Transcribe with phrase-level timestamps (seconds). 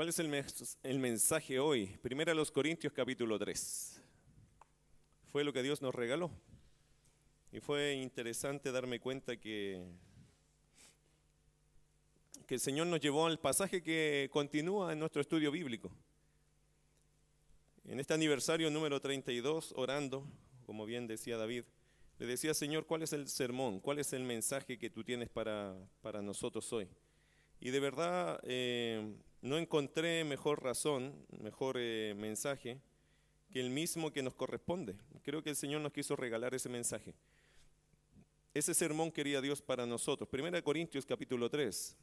[0.00, 0.44] ¿Cuál es el,
[0.82, 1.88] el mensaje hoy?
[2.00, 4.00] Primero a los Corintios capítulo 3.
[5.30, 6.30] Fue lo que Dios nos regaló.
[7.52, 9.84] Y fue interesante darme cuenta que,
[12.46, 15.92] que el Señor nos llevó al pasaje que continúa en nuestro estudio bíblico.
[17.84, 20.26] En este aniversario número 32, orando,
[20.64, 21.64] como bien decía David,
[22.18, 23.80] le decía, Señor, ¿cuál es el sermón?
[23.80, 26.88] ¿Cuál es el mensaje que tú tienes para, para nosotros hoy?
[27.60, 32.80] Y de verdad eh, no encontré mejor razón, mejor eh, mensaje
[33.50, 34.96] que el mismo que nos corresponde.
[35.22, 37.14] Creo que el Señor nos quiso regalar ese mensaje.
[38.52, 40.28] Ese sermón quería Dios para nosotros.
[40.28, 41.96] Primera Corintios capítulo 3.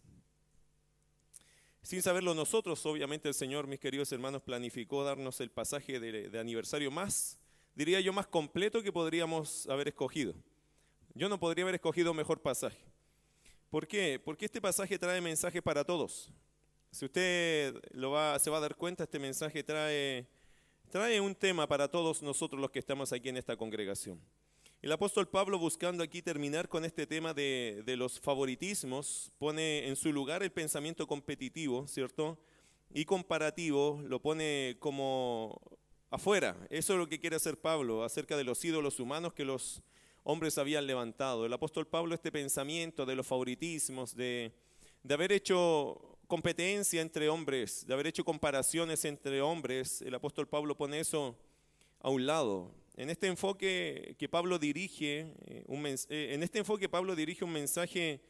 [1.82, 6.92] Sin saberlo nosotros, obviamente el Señor, mis queridos hermanos, planificó darnos el pasaje de, aniversario
[6.92, 7.38] más,
[7.76, 10.34] diría yo, más completo que podríamos haber escogido.
[11.14, 12.80] Yo no podría haber escogido mejor pasaje.
[13.70, 14.20] ¿Por qué?
[14.24, 16.30] Porque este pasaje trae mensaje para todos.
[16.98, 20.26] Si usted lo va, se va a dar cuenta, este mensaje trae,
[20.90, 24.20] trae un tema para todos nosotros los que estamos aquí en esta congregación.
[24.82, 30.12] El apóstol Pablo, buscando aquí terminar con este tema de, los favoritismos, pone en su
[30.12, 32.40] lugar el pensamiento competitivo, ¿cierto?
[32.92, 35.62] Y comparativo, lo pone como
[36.10, 36.58] afuera.
[36.72, 39.84] Eso es lo que quiere hacer Pablo acerca de los ídolos humanos que los
[40.24, 41.46] hombres habían levantado.
[41.46, 44.52] El apóstol Pablo, este pensamiento de los favoritismos, de,
[45.04, 50.76] de haber hecho competencia entre hombres, de haber hecho comparaciones entre hombres, el apóstol Pablo
[50.76, 51.38] pone eso
[52.00, 52.72] a un lado.
[52.96, 57.54] En este enfoque que Pablo dirige, eh, un eh, en este enfoque Pablo dirige un
[57.54, 58.22] mensaje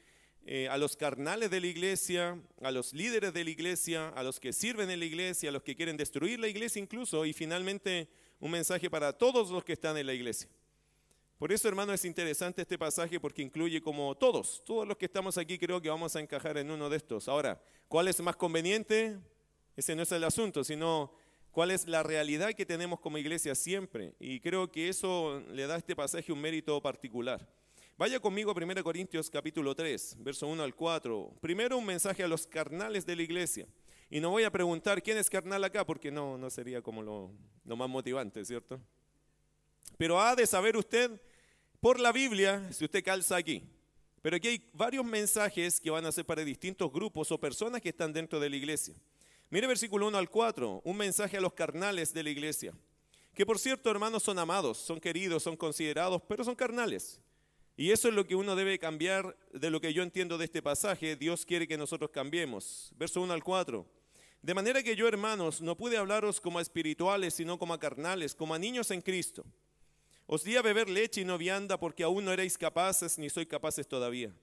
[0.45, 4.39] eh, a los carnales de la iglesia, a los líderes de la iglesia, a los
[4.39, 8.07] que sirven en la iglesia, a los que quieren destruir la iglesia incluso, y finalmente
[8.39, 10.49] un mensaje para todos los que están en la iglesia.
[11.37, 15.37] Por eso, hermano, es interesante este pasaje porque incluye como todos, todos los que estamos
[15.37, 17.27] aquí creo que vamos a encajar en uno de estos.
[17.27, 19.19] Ahora, ¿cuál es más conveniente?
[19.75, 21.13] Ese no es el asunto, sino
[21.51, 24.15] cuál es la realidad que tenemos como iglesia siempre.
[24.19, 27.47] Y creo que eso le da a este pasaje un mérito particular.
[27.99, 31.33] Vaya conmigo a 1 Corintios capítulo 3, verso 1 al 4.
[31.39, 33.67] Primero un mensaje a los carnales de la iglesia.
[34.09, 37.31] Y no voy a preguntar quién es carnal acá, porque no, no sería como lo,
[37.63, 38.79] lo más motivante, ¿cierto?
[39.97, 41.19] Pero ha de saber usted
[41.79, 43.63] por la Biblia, si usted calza aquí.
[44.21, 47.89] Pero aquí hay varios mensajes que van a ser para distintos grupos o personas que
[47.89, 48.95] están dentro de la iglesia.
[49.49, 52.73] Mire versículo 1 al 4, un mensaje a los carnales de la iglesia.
[53.33, 57.21] Que por cierto, hermanos, son amados, son queridos, son considerados, pero son carnales.
[57.77, 60.63] Y eso es lo que uno debe cambiar de lo que yo entiendo de este
[60.63, 61.15] pasaje.
[61.15, 62.91] Dios quiere que nosotros cambiemos.
[62.97, 63.85] Verso 1 al 4.
[64.41, 68.33] De manera que yo, hermanos, no pude hablaros como a espirituales, sino como a carnales,
[68.33, 69.45] como a niños en Cristo.
[70.27, 73.47] Os di a beber leche y no vianda porque aún no erais capaces ni sois
[73.47, 74.33] capaces todavía.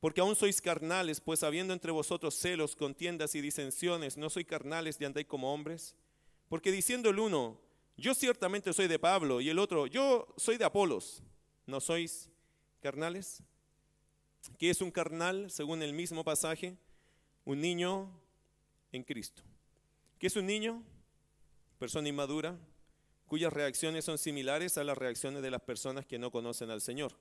[0.00, 4.96] Porque aún sois carnales, pues habiendo entre vosotros celos, contiendas y disensiones, no sois carnales
[4.98, 5.94] y andáis como hombres.
[6.48, 7.60] Porque diciendo el uno,
[7.96, 11.22] yo ciertamente soy de Pablo, y el otro, yo soy de Apolos,
[11.66, 12.30] ¿no sois
[12.80, 13.42] carnales?
[14.58, 16.76] ¿Qué es un carnal según el mismo pasaje?
[17.44, 18.10] Un niño
[18.90, 19.42] en Cristo.
[20.18, 20.82] ¿Qué es un niño?
[21.78, 22.58] Persona inmadura,
[23.32, 27.16] cuyas reacciones son similares a las reacciones de las personas que no conocen al Señor.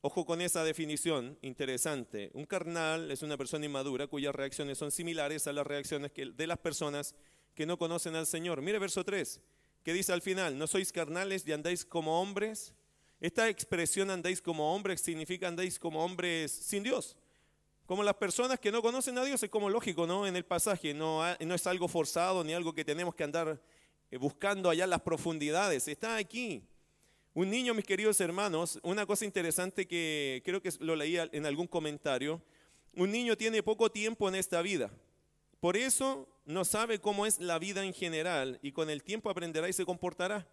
[0.00, 2.30] Ojo con esa definición interesante.
[2.32, 6.56] Un carnal es una persona inmadura cuyas reacciones son similares a las reacciones de las
[6.56, 7.14] personas
[7.54, 8.62] que no conocen al Señor.
[8.62, 9.42] Mire verso 3,
[9.84, 12.72] que dice al final, no sois carnales y andáis como hombres.
[13.20, 17.18] Esta expresión andáis como hombres significa andáis como hombres sin Dios.
[17.84, 20.26] Como las personas que no conocen a Dios, es como lógico, ¿no?
[20.26, 23.60] En el pasaje, no, no es algo forzado ni algo que tenemos que andar
[24.18, 26.62] buscando allá las profundidades, está aquí.
[27.32, 31.68] Un niño, mis queridos hermanos, una cosa interesante que creo que lo leía en algún
[31.68, 32.42] comentario,
[32.94, 34.90] un niño tiene poco tiempo en esta vida.
[35.60, 39.68] Por eso no sabe cómo es la vida en general y con el tiempo aprenderá
[39.68, 40.48] y se comportará.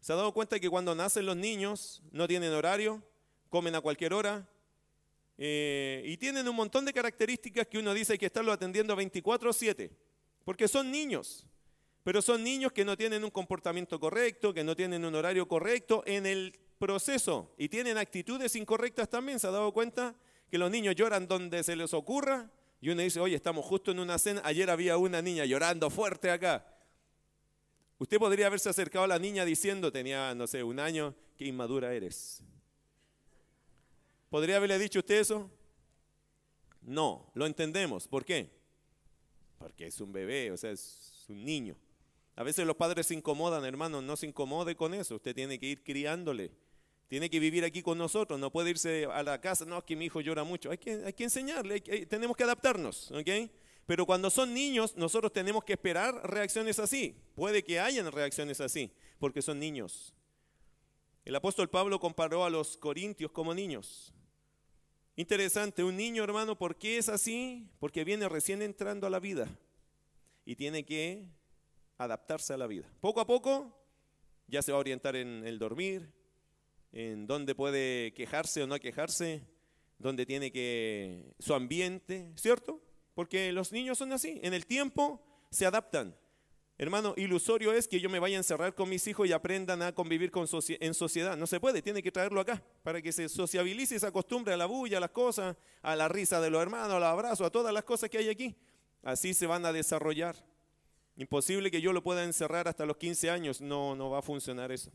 [0.00, 3.02] ¿Se ha dado cuenta que cuando nacen los niños no tienen horario,
[3.50, 4.48] comen a cualquier hora
[5.36, 9.90] eh, y tienen un montón de características que uno dice que estarlo atendiendo 24/7?
[10.44, 11.44] Porque son niños.
[12.06, 16.04] Pero son niños que no tienen un comportamiento correcto, que no tienen un horario correcto
[16.06, 19.40] en el proceso y tienen actitudes incorrectas también.
[19.40, 20.14] ¿Se ha dado cuenta
[20.48, 22.48] que los niños lloran donde se les ocurra?
[22.80, 26.30] Y uno dice, oye, estamos justo en una cena, ayer había una niña llorando fuerte
[26.30, 26.64] acá.
[27.98, 31.92] Usted podría haberse acercado a la niña diciendo, tenía, no sé, un año, qué inmadura
[31.92, 32.40] eres.
[34.30, 35.50] ¿Podría haberle dicho usted eso?
[36.82, 38.06] No, lo entendemos.
[38.06, 38.48] ¿Por qué?
[39.58, 41.76] Porque es un bebé, o sea, es un niño.
[42.36, 45.16] A veces los padres se incomodan, hermano, no se incomode con eso.
[45.16, 46.52] Usted tiene que ir criándole.
[47.08, 49.94] Tiene que vivir aquí con nosotros, no puede irse a la casa, no, es que
[49.94, 50.70] mi hijo llora mucho.
[50.70, 53.12] Hay que, hay que enseñarle, tenemos que adaptarnos.
[53.86, 57.16] Pero cuando son niños, nosotros tenemos que esperar reacciones así.
[57.36, 58.90] Puede que hayan reacciones así,
[59.20, 60.14] porque son niños.
[61.24, 64.12] El apóstol Pablo comparó a los corintios como niños.
[65.14, 67.68] Interesante, un niño hermano, ¿por qué es así?
[67.78, 69.48] Porque viene recién entrando a la vida
[70.44, 71.28] y tiene que
[71.98, 72.88] adaptarse a la vida.
[73.00, 73.76] Poco a poco
[74.46, 76.12] ya se va a orientar en el dormir,
[76.92, 79.46] en dónde puede quejarse o no quejarse,
[79.98, 82.80] dónde tiene que su ambiente, ¿cierto?
[83.14, 86.16] Porque los niños son así, en el tiempo se adaptan.
[86.78, 89.94] Hermano, ilusorio es que yo me vaya a encerrar con mis hijos y aprendan a
[89.94, 91.34] convivir con en sociedad.
[91.34, 94.58] No se puede, tiene que traerlo acá para que se sociabilice y se acostumbre a
[94.58, 97.72] la bulla, a las cosas, a la risa de los hermanos, al abrazo, a todas
[97.72, 98.54] las cosas que hay aquí.
[99.02, 100.36] Así se van a desarrollar.
[101.16, 104.70] Imposible que yo lo pueda encerrar hasta los 15 años, no, no va a funcionar
[104.70, 104.92] eso.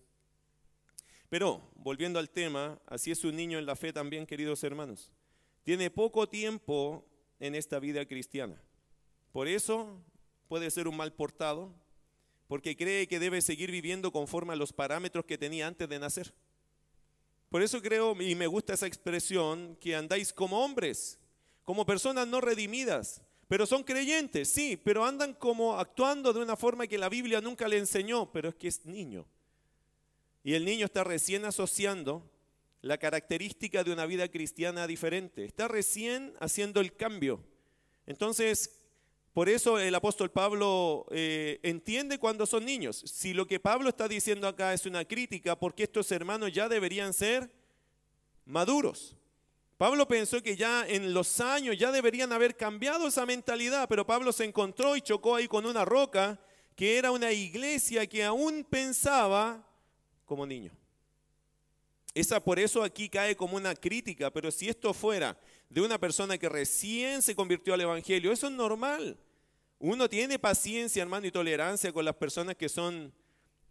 [1.30, 5.12] Pero, volviendo al tema, así es un niño en la fe también, queridos hermanos.
[5.64, 7.06] Tiene poco tiempo
[7.40, 8.62] en esta vida cristiana.
[9.32, 10.00] Por eso
[10.48, 11.74] puede ser un mal portado,
[12.48, 16.34] porque cree que debe seguir viviendo conforme a los parámetros que tenía antes de nacer.
[17.50, 21.18] Por eso creo, y me gusta esa expresión, que andáis como hombres,
[21.64, 26.88] como personas no redimidas, pero son creyentes, sí, pero andan como actuando de una forma
[26.88, 29.26] que la Biblia nunca le enseñó, pero es que es niño.
[30.42, 32.24] Y el niño está recién asociando
[32.82, 35.44] la característica de una vida cristiana diferente.
[35.44, 37.44] Está recién haciendo el cambio.
[38.08, 38.80] Entonces,
[39.34, 43.04] por eso el apóstol Pablo eh, entiende cuando son niños.
[43.06, 47.14] Si lo que Pablo está diciendo acá es una crítica, porque estos hermanos ya deberían
[47.14, 47.52] ser
[48.46, 49.18] maduros.
[49.82, 54.32] Pablo pensó que ya en los años ya deberían haber cambiado esa mentalidad, pero Pablo
[54.32, 56.40] se encontró y chocó ahí con una roca
[56.76, 59.68] que era una iglesia que aún pensaba
[60.24, 60.72] como niño.
[62.14, 65.36] Esa por eso aquí cae como una crítica, pero si esto fuera
[65.68, 69.18] de una persona que recién se convirtió al Evangelio, eso es normal.
[69.80, 73.12] Uno tiene paciencia, hermano, y tolerancia con las personas que son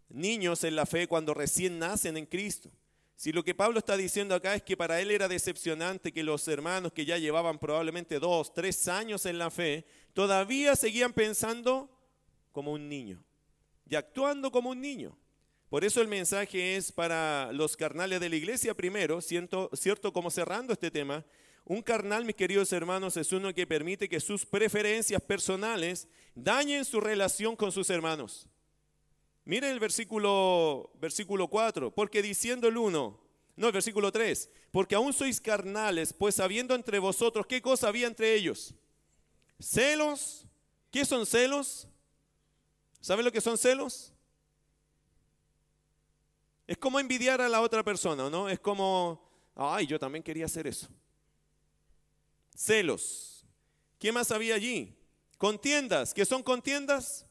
[0.08, 2.68] niños en la fe cuando recién nacen en Cristo.
[3.20, 6.48] Si lo que Pablo está diciendo acá es que para él era decepcionante que los
[6.48, 9.84] hermanos que ya llevaban probablemente dos, tres años en la fe,
[10.14, 11.90] todavía seguían pensando
[12.50, 13.22] como un niño
[13.86, 15.18] y actuando como un niño.
[15.68, 19.68] Por eso el mensaje es para los carnales de la iglesia primero, ¿cierto?
[19.74, 20.14] ¿cierto?
[20.14, 21.22] Como cerrando este tema,
[21.66, 27.02] un carnal, mis queridos hermanos, es uno que permite que sus preferencias personales dañen su
[27.02, 28.48] relación con sus hermanos.
[29.50, 33.20] Miren el versículo, versículo 4, porque diciendo el 1,
[33.56, 38.06] no, el versículo 3, porque aún sois carnales, pues habiendo entre vosotros, ¿qué cosa había
[38.06, 38.72] entre ellos?
[39.58, 40.46] Celos.
[40.92, 41.88] ¿Qué son celos?
[43.00, 44.12] ¿Saben lo que son celos?
[46.64, 48.48] Es como envidiar a la otra persona, ¿no?
[48.48, 49.20] Es como,
[49.56, 50.86] ay, yo también quería hacer eso.
[52.54, 53.44] Celos.
[53.98, 54.96] ¿Qué más había allí?
[55.38, 56.14] Contiendas.
[56.14, 57.26] ¿Qué son contiendas?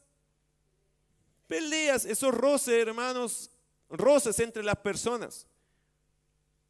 [1.50, 3.50] Peleas, esos roces, hermanos,
[3.88, 5.48] roces entre las personas.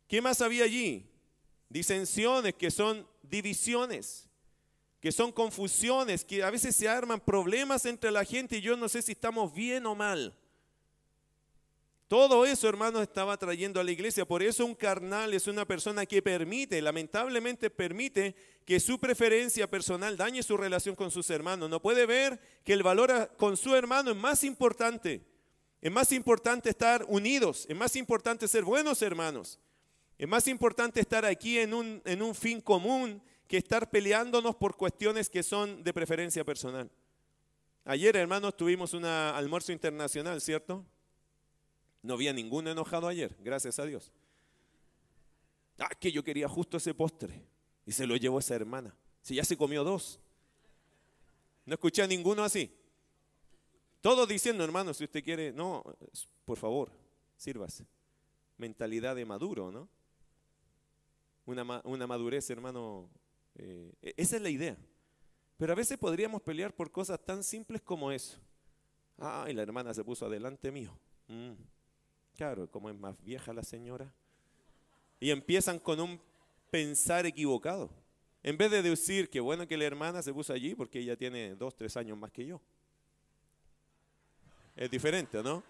[0.09, 1.07] ¿Qué más había allí?
[1.69, 4.27] Disensiones, que son divisiones,
[4.99, 8.89] que son confusiones, que a veces se arman problemas entre la gente y yo no
[8.89, 10.35] sé si estamos bien o mal.
[12.11, 14.27] Todo eso, hermanos, estaba trayendo a la iglesia.
[14.27, 20.17] Por eso un carnal es una persona que permite, lamentablemente permite que su preferencia personal
[20.17, 21.71] dañe su relación con sus hermanos.
[21.71, 25.25] No puede ver que el valor con su hermano es más importante.
[25.81, 29.61] Es más importante estar unidos, es más importante ser buenos hermanos.
[30.19, 35.45] Es más importante estar aquí en un, fin común que estar peleándonos por cuestiones que
[35.45, 36.91] son de preferencia personal.
[37.85, 40.85] Ayer, hermanos, tuvimos un almuerzo internacional, ¿cierto?
[42.03, 44.13] No había ninguno enojado ayer, gracias a Dios.
[45.79, 47.43] Ah, que yo quería justo ese postre.
[47.87, 48.95] Y se lo llevó esa hermana.
[49.23, 50.21] Si ya se comió dos.
[51.65, 52.75] No escuché a ninguno así.
[54.01, 55.85] Todos diciendo, hermano, si usted quiere, no,
[56.45, 56.91] por favor,
[57.37, 57.87] sírvase.
[58.57, 59.89] Mentalidad de maduro, ¿no?
[61.45, 63.11] Una, una madurez, hermano.
[63.57, 64.77] Eh, esa es la idea.
[65.57, 68.39] Pero a veces podríamos pelear por cosas tan simples como eso.
[69.19, 70.99] Ay, la hermana se puso adelante mío.
[71.29, 71.53] Mm.
[72.41, 74.11] Claro, como es más vieja la señora.
[75.21, 76.19] Y empiezan con un
[76.71, 77.91] pensar equivocado.
[78.43, 81.55] En vez de decir que bueno que la hermana se puso allí porque ella tiene
[81.55, 82.59] dos, tres años más que yo.
[84.75, 85.63] Es diferente, ¿no?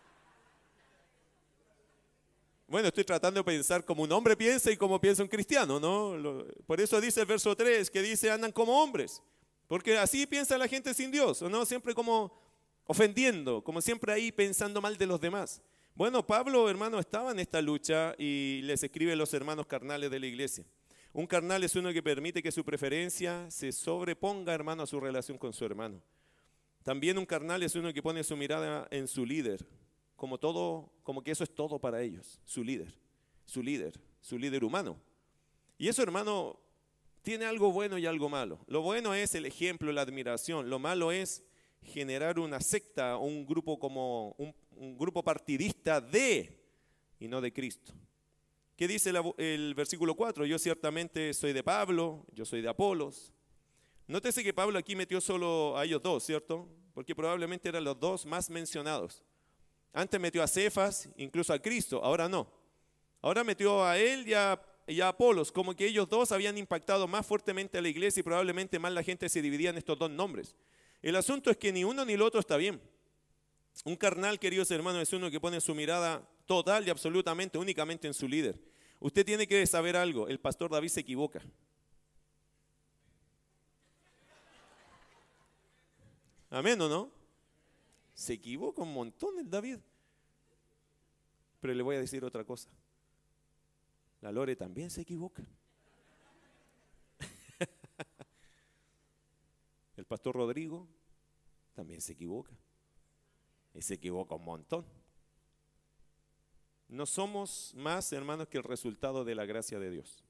[2.68, 6.44] Bueno, estoy tratando de pensar como un hombre piensa y como piensa un cristiano, ¿no?
[6.68, 9.20] Por eso dice el verso 3 que dice andan como hombres.
[9.66, 11.66] Porque así piensa la gente sin Dios, ¿no?
[11.66, 12.32] Siempre como
[12.84, 15.60] ofendiendo, como siempre ahí pensando mal de los demás.
[16.00, 20.18] Bueno, Pablo, hermano, estaba en esta lucha y les escribe a los hermanos carnales de
[20.18, 20.64] la iglesia.
[21.12, 25.36] Un carnal es uno que permite que su preferencia se sobreponga, hermano, a su relación
[25.36, 26.00] con su hermano.
[26.82, 29.68] También un carnal es uno que pone su mirada en su líder,
[30.16, 32.98] como todo, como que eso es todo para ellos, su líder,
[33.44, 34.98] su líder, su líder humano.
[35.76, 36.58] Y eso, hermano,
[37.20, 38.58] tiene algo bueno y algo malo.
[38.68, 40.70] Lo bueno es el ejemplo, la admiración.
[40.70, 41.44] Lo malo es
[41.82, 46.58] generar una secta o un grupo como un, un grupo partidista de
[47.18, 47.92] y no de Cristo.
[48.76, 50.46] ¿Qué dice el versículo 4?
[50.46, 53.30] Yo ciertamente soy de Pablo, yo soy de Apolos.
[54.06, 56.66] Nótese que Pablo aquí metió solo a ellos dos, ¿cierto?
[56.94, 59.22] Porque probablemente eran los dos más mencionados.
[59.92, 62.50] Antes metió a Cefas, incluso a Cristo, ahora no.
[63.20, 67.06] Ahora metió a él y a, y a Apolos, como que ellos dos habían impactado
[67.06, 70.10] más fuertemente a la iglesia y probablemente más la gente se dividía en estos dos
[70.10, 70.56] nombres.
[71.02, 72.80] El asunto es que ni uno ni el otro está bien.
[73.84, 78.14] Un carnal, queridos hermanos, es uno que pone su mirada total y absolutamente, únicamente en
[78.14, 78.60] su líder.
[78.98, 81.40] Usted tiene que saber algo, el pastor David se equivoca.
[86.50, 87.10] Amén o no?
[88.12, 89.78] Se equivoca un montón el David.
[91.60, 92.68] Pero le voy a decir otra cosa.
[94.20, 95.44] La Lore también se equivoca.
[99.96, 100.88] el pastor Rodrigo
[101.74, 102.52] también se equivoca.
[103.78, 104.84] Se equivoca un montón.
[106.88, 110.24] No somos más, hermanos, que el resultado de la gracia de Dios.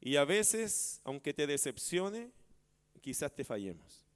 [0.00, 2.32] Y a veces, aunque te decepcione,
[3.00, 4.06] quizás te fallemos.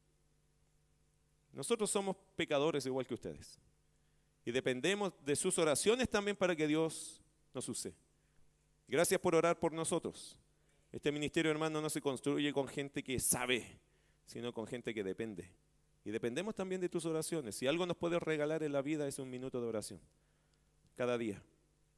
[1.52, 3.58] Nosotros somos pecadores igual que ustedes.
[4.44, 7.20] Y dependemos de sus oraciones también para que Dios
[7.52, 7.94] nos use.
[8.86, 10.38] Gracias por orar por nosotros.
[10.90, 13.78] Este ministerio, hermano, no se construye con gente que sabe,
[14.24, 15.50] sino con gente que depende.
[16.08, 17.54] Y dependemos también de tus oraciones.
[17.54, 20.00] Si algo nos puede regalar en la vida es un minuto de oración.
[20.96, 21.42] Cada día.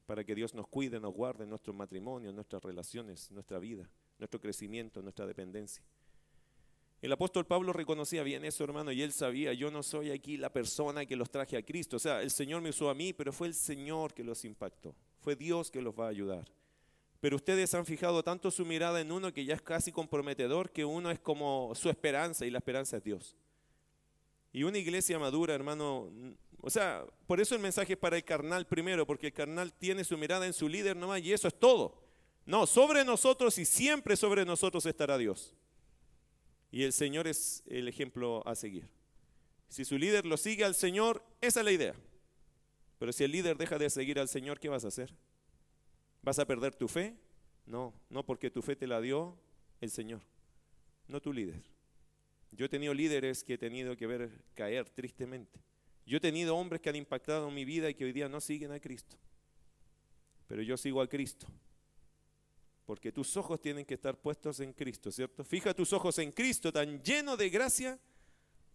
[0.04, 3.88] Para que Dios nos cuide, nos guarde en nuestros matrimonios, nuestras relaciones, nuestra vida,
[4.18, 5.84] nuestro crecimiento, nuestra dependencia.
[7.00, 10.52] El apóstol Pablo reconocía bien eso, hermano, y él sabía, yo no soy aquí la
[10.52, 11.94] persona que los traje a Cristo.
[11.94, 14.92] O sea, el Señor me usó a mí, pero fue el Señor que los impactó.
[15.20, 16.50] Fue Dios que los va a ayudar.
[17.20, 20.84] Pero ustedes han fijado tanto su mirada en uno que ya es casi comprometedor, que
[20.84, 23.36] uno es como su esperanza y la esperanza es Dios.
[24.52, 26.10] Y una iglesia madura, hermano,
[26.60, 30.04] o sea, por eso el mensaje es para el carnal primero, porque el carnal tiene
[30.04, 32.02] su mirada en su líder nomás y eso es todo.
[32.46, 35.54] No, sobre nosotros y siempre sobre nosotros estará Dios.
[36.72, 38.88] Y el Señor es el ejemplo a seguir.
[39.68, 41.94] Si su líder lo sigue al Señor, esa es la idea.
[42.98, 45.14] Pero si el líder deja de seguir al Señor, ¿qué vas a hacer?
[46.22, 47.16] ¿Vas a perder tu fe?
[47.66, 49.36] No, no porque tu fe te la dio
[49.80, 50.20] el Señor,
[51.06, 51.62] no tu líder.
[52.52, 55.60] Yo he tenido líderes que he tenido que ver caer tristemente.
[56.04, 58.72] Yo he tenido hombres que han impactado mi vida y que hoy día no siguen
[58.72, 59.16] a Cristo.
[60.48, 61.46] Pero yo sigo a Cristo.
[62.84, 65.44] Porque tus ojos tienen que estar puestos en Cristo, ¿cierto?
[65.44, 68.00] Fija tus ojos en Cristo, tan lleno de gracia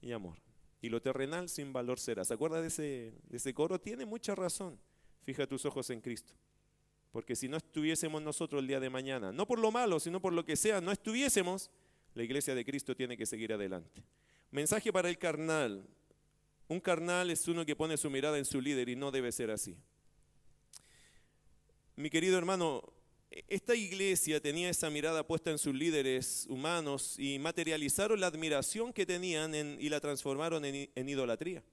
[0.01, 0.38] y amor.
[0.82, 2.24] Y lo terrenal sin valor será.
[2.24, 3.82] ¿Se acuerda de ese, de ese coro?
[3.82, 4.79] Tiene mucha razón.
[5.24, 6.34] Fija tus ojos en Cristo.
[7.12, 10.32] Porque si no estuviésemos nosotros el día de mañana, no por lo malo, sino por
[10.32, 11.72] lo que sea, no estuviésemos,
[12.15, 14.01] la iglesia de Cristo tiene que seguir adelante.
[14.50, 15.86] Mensaje para el carnal.
[16.67, 19.51] Un carnal es uno que pone su mirada en su líder y no debe ser
[19.51, 19.75] así.
[21.98, 22.81] Mi querido hermano,
[23.48, 29.05] esta iglesia tenía esa mirada puesta en sus líderes humanos y materializaron la admiración que
[29.05, 31.63] tenían y la transformaron en, en, idolatría.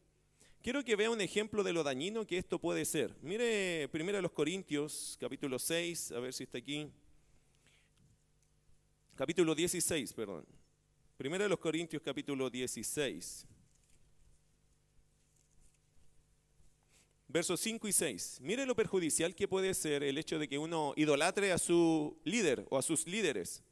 [0.60, 3.14] Quiero que vea un ejemplo de lo dañino que esto puede ser.
[3.22, 6.90] Mire primero los Corintios, capítulo 6, a ver si está aquí
[9.22, 10.44] capítulo 16, perdón.
[11.16, 13.46] Primera de los Corintios, capítulo 16.
[17.28, 18.38] Versos 5 y 6.
[18.40, 22.66] Mire lo perjudicial que puede ser el hecho de que uno idolatre a su líder
[22.68, 23.62] o a sus líderes.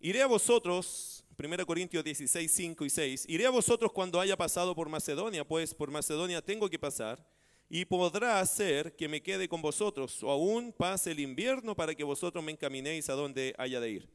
[0.00, 4.74] Iré a vosotros, 1 Corintios 16, 5 y 6, iré a vosotros cuando haya pasado
[4.74, 7.26] por Macedonia, pues por Macedonia tengo que pasar
[7.72, 12.02] y podrá hacer que me quede con vosotros, o aún pase el invierno para que
[12.02, 14.08] vosotros me encaminéis a donde haya de ir.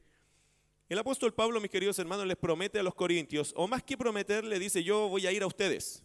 [0.90, 4.44] El apóstol Pablo, mis queridos hermanos, les promete a los corintios, o más que prometer,
[4.44, 6.04] le dice, yo voy a ir a ustedes.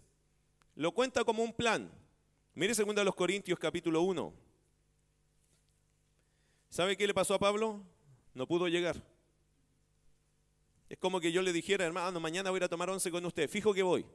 [0.77, 1.91] Lo cuenta como un plan.
[2.55, 4.33] Mire segunda a los Corintios capítulo 1.
[6.69, 7.83] ¿Sabe qué le pasó a Pablo?
[8.33, 9.03] No pudo llegar.
[10.89, 13.51] Es como que yo le dijera, hermano, mañana voy a tomar once con usted.
[13.51, 14.07] Fijo que voy.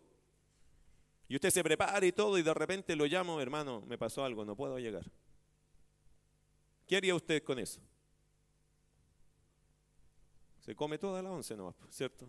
[1.27, 4.45] Y usted se prepara y todo y de repente lo llamo, hermano, me pasó algo,
[4.45, 5.09] no puedo llegar.
[6.87, 7.81] ¿Qué haría usted con eso?
[10.59, 12.27] Se come toda la once no, ¿cierto?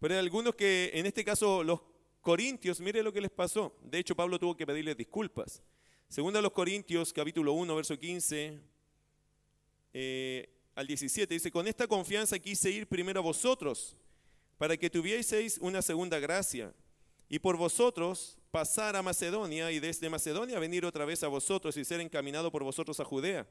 [0.00, 1.80] Pero hay algunos que, en este caso, los
[2.20, 3.76] corintios, mire lo que les pasó.
[3.82, 5.62] De hecho, Pablo tuvo que pedirles disculpas.
[6.08, 8.58] Segunda a los Corintios, capítulo 1, verso 15,
[9.92, 13.96] eh, al 17, dice, con esta confianza quise ir primero a vosotros,
[14.56, 16.72] para que tuvieseis una segunda gracia,
[17.28, 21.84] y por vosotros pasar a Macedonia, y desde Macedonia venir otra vez a vosotros y
[21.84, 23.46] ser encaminado por vosotros a Judea.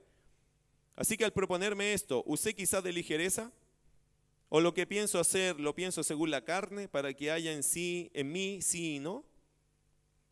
[0.95, 3.51] Así que al proponerme esto, ¿usé quizás de ligereza?
[4.49, 8.09] ¿O lo que pienso hacer lo pienso según la carne, para que haya en sí,
[8.13, 9.23] en mí, sí y no?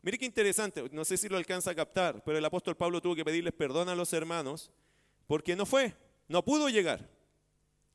[0.02, 3.16] Mire qué interesante, no sé si lo alcanza a captar, pero el apóstol Pablo tuvo
[3.16, 4.70] que pedirles perdón a los hermanos
[5.26, 5.94] porque no fue,
[6.28, 7.15] no pudo llegar.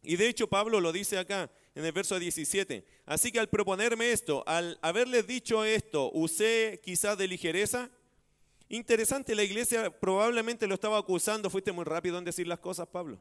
[0.03, 2.85] Y de hecho Pablo lo dice acá en el verso 17.
[3.05, 7.89] Así que al proponerme esto, al haberles dicho esto, usé quizás de ligereza.
[8.69, 11.49] Interesante, la iglesia probablemente lo estaba acusando.
[11.49, 13.19] Fuiste muy rápido en decir las cosas, Pablo.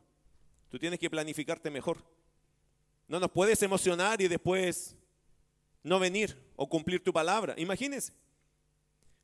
[0.71, 1.99] Tú tienes que planificarte mejor.
[3.09, 4.97] No nos puedes emocionar y después
[5.83, 7.55] no venir o cumplir tu palabra.
[7.57, 8.13] Imagínense.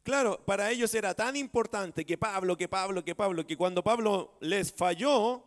[0.03, 4.37] Claro, para ellos era tan importante que Pablo, que Pablo, que Pablo, que cuando Pablo
[4.41, 5.43] les falló,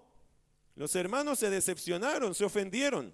[0.79, 3.13] los hermanos se decepcionaron, se ofendieron.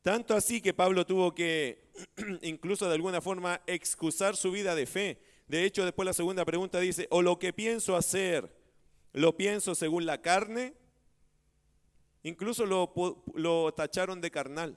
[0.00, 1.90] Tanto así que Pablo tuvo que
[2.40, 5.20] incluso de alguna forma excusar su vida de fe.
[5.48, 8.50] De hecho, después la segunda pregunta dice, o lo que pienso hacer,
[9.12, 10.72] lo pienso según la carne.
[12.22, 12.94] Incluso lo,
[13.34, 14.74] lo tacharon de carnal.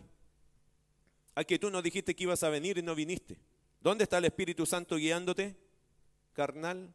[1.35, 3.37] A que tú no dijiste que ibas a venir y no viniste.
[3.79, 5.55] ¿Dónde está el Espíritu Santo guiándote?
[6.33, 6.93] Carnal.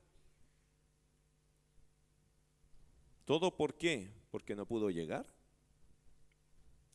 [3.25, 4.16] ¿Todo por qué?
[4.31, 5.27] Porque no pudo llegar.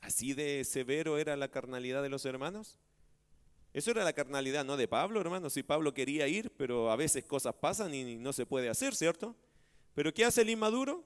[0.01, 2.79] ¿Así de severo era la carnalidad de los hermanos?
[3.73, 5.49] Eso era la carnalidad, no de Pablo, hermano.
[5.49, 9.35] Si Pablo quería ir, pero a veces cosas pasan y no se puede hacer, ¿cierto?
[9.93, 11.05] Pero ¿qué hace el inmaduro?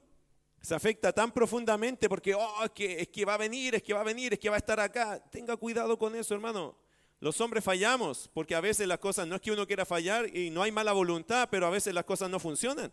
[0.62, 3.92] Se afecta tan profundamente porque, oh, es que, es que va a venir, es que
[3.92, 5.22] va a venir, es que va a estar acá.
[5.30, 6.76] Tenga cuidado con eso, hermano.
[7.20, 10.50] Los hombres fallamos porque a veces las cosas, no es que uno quiera fallar y
[10.50, 12.92] no hay mala voluntad, pero a veces las cosas no funcionan.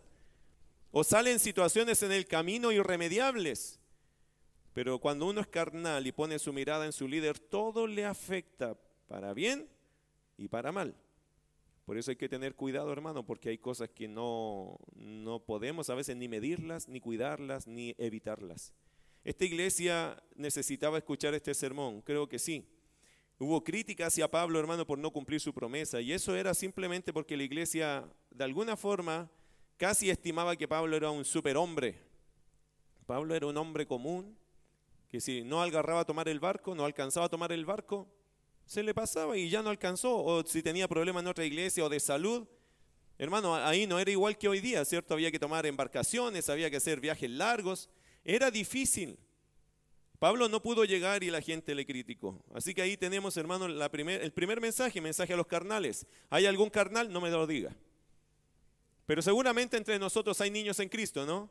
[0.96, 3.80] O salen situaciones en el camino irremediables.
[4.74, 8.78] Pero cuando uno es carnal y pone su mirada en su líder, todo le afecta
[9.08, 9.68] para bien
[10.36, 10.94] y para mal.
[11.84, 15.96] Por eso hay que tener cuidado, hermano, porque hay cosas que no, no podemos a
[15.96, 18.72] veces ni medirlas, ni cuidarlas, ni evitarlas.
[19.24, 22.68] Esta iglesia necesitaba escuchar este sermón, creo que sí.
[23.40, 27.36] Hubo crítica hacia Pablo, hermano, por no cumplir su promesa, y eso era simplemente porque
[27.36, 29.28] la iglesia, de alguna forma,
[29.76, 31.98] casi estimaba que Pablo era un superhombre.
[33.06, 34.36] Pablo era un hombre común,
[35.08, 38.08] que si no agarraba a tomar el barco, no alcanzaba a tomar el barco,
[38.66, 41.88] se le pasaba y ya no alcanzó, o si tenía problemas en otra iglesia o
[41.88, 42.46] de salud.
[43.18, 45.14] Hermano, ahí no era igual que hoy día, ¿cierto?
[45.14, 47.90] Había que tomar embarcaciones, había que hacer viajes largos,
[48.24, 49.18] era difícil.
[50.18, 52.42] Pablo no pudo llegar y la gente le criticó.
[52.54, 56.06] Así que ahí tenemos, hermano, el primer mensaje, mensaje a los carnales.
[56.30, 57.12] ¿Hay algún carnal?
[57.12, 57.76] No me lo diga.
[59.06, 61.50] Pero seguramente entre nosotros hay niños en Cristo, ¿no?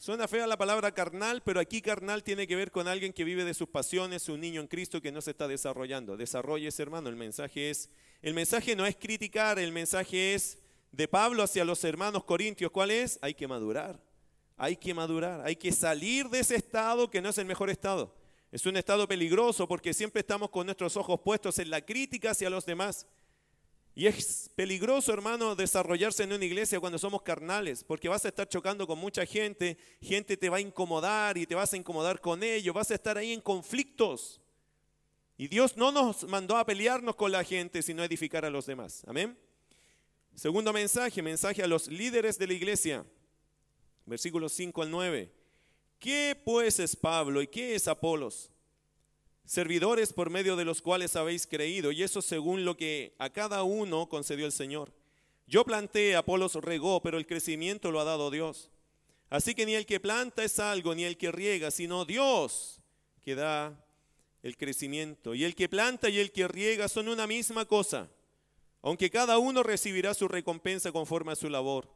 [0.00, 3.44] Suena fea la palabra carnal, pero aquí carnal tiene que ver con alguien que vive
[3.44, 6.16] de sus pasiones, un niño en Cristo que no se está desarrollando.
[6.18, 7.10] ese hermano.
[7.10, 7.90] El mensaje es,
[8.22, 10.58] el mensaje no es criticar, el mensaje es
[10.90, 12.70] de Pablo hacia los hermanos corintios.
[12.70, 13.18] ¿Cuál es?
[13.20, 14.02] Hay que madurar.
[14.56, 18.14] Hay que madurar, hay que salir de ese estado que no es el mejor estado.
[18.52, 22.50] Es un estado peligroso porque siempre estamos con nuestros ojos puestos en la crítica hacia
[22.50, 23.06] los demás.
[23.94, 28.48] Y es peligroso, hermano, desarrollarse en una iglesia cuando somos carnales, porque vas a estar
[28.48, 32.42] chocando con mucha gente, gente te va a incomodar y te vas a incomodar con
[32.42, 34.40] ellos, vas a estar ahí en conflictos.
[35.36, 38.66] Y Dios no nos mandó a pelearnos con la gente, sino a edificar a los
[38.66, 39.02] demás.
[39.06, 39.36] Amén.
[40.34, 43.04] Segundo mensaje, mensaje a los líderes de la iglesia.
[44.06, 45.32] Versículos 5 al 9.
[45.98, 48.49] ¿Qué pues es Pablo y qué es Apolos?
[49.44, 53.62] Servidores por medio de los cuales habéis creído, y eso según lo que a cada
[53.62, 54.92] uno concedió el Señor.
[55.46, 58.70] Yo planté, Apolos regó, pero el crecimiento lo ha dado Dios.
[59.28, 62.80] Así que ni el que planta es algo, ni el que riega, sino Dios
[63.22, 63.84] que da
[64.42, 65.34] el crecimiento.
[65.34, 68.08] Y el que planta y el que riega son una misma cosa,
[68.82, 71.88] aunque cada uno recibirá su recompensa conforme a su labor,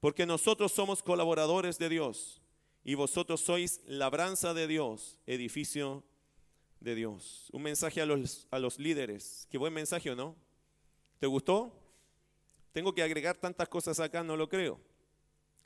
[0.00, 2.40] porque nosotros somos colaboradores de Dios
[2.84, 6.04] y vosotros sois labranza de Dios, edificio
[6.80, 7.48] de Dios.
[7.52, 9.46] Un mensaje a los, a los líderes.
[9.50, 10.36] Qué buen mensaje, ¿o no?
[11.18, 11.72] ¿Te gustó?
[12.72, 14.80] Tengo que agregar tantas cosas acá, no lo creo.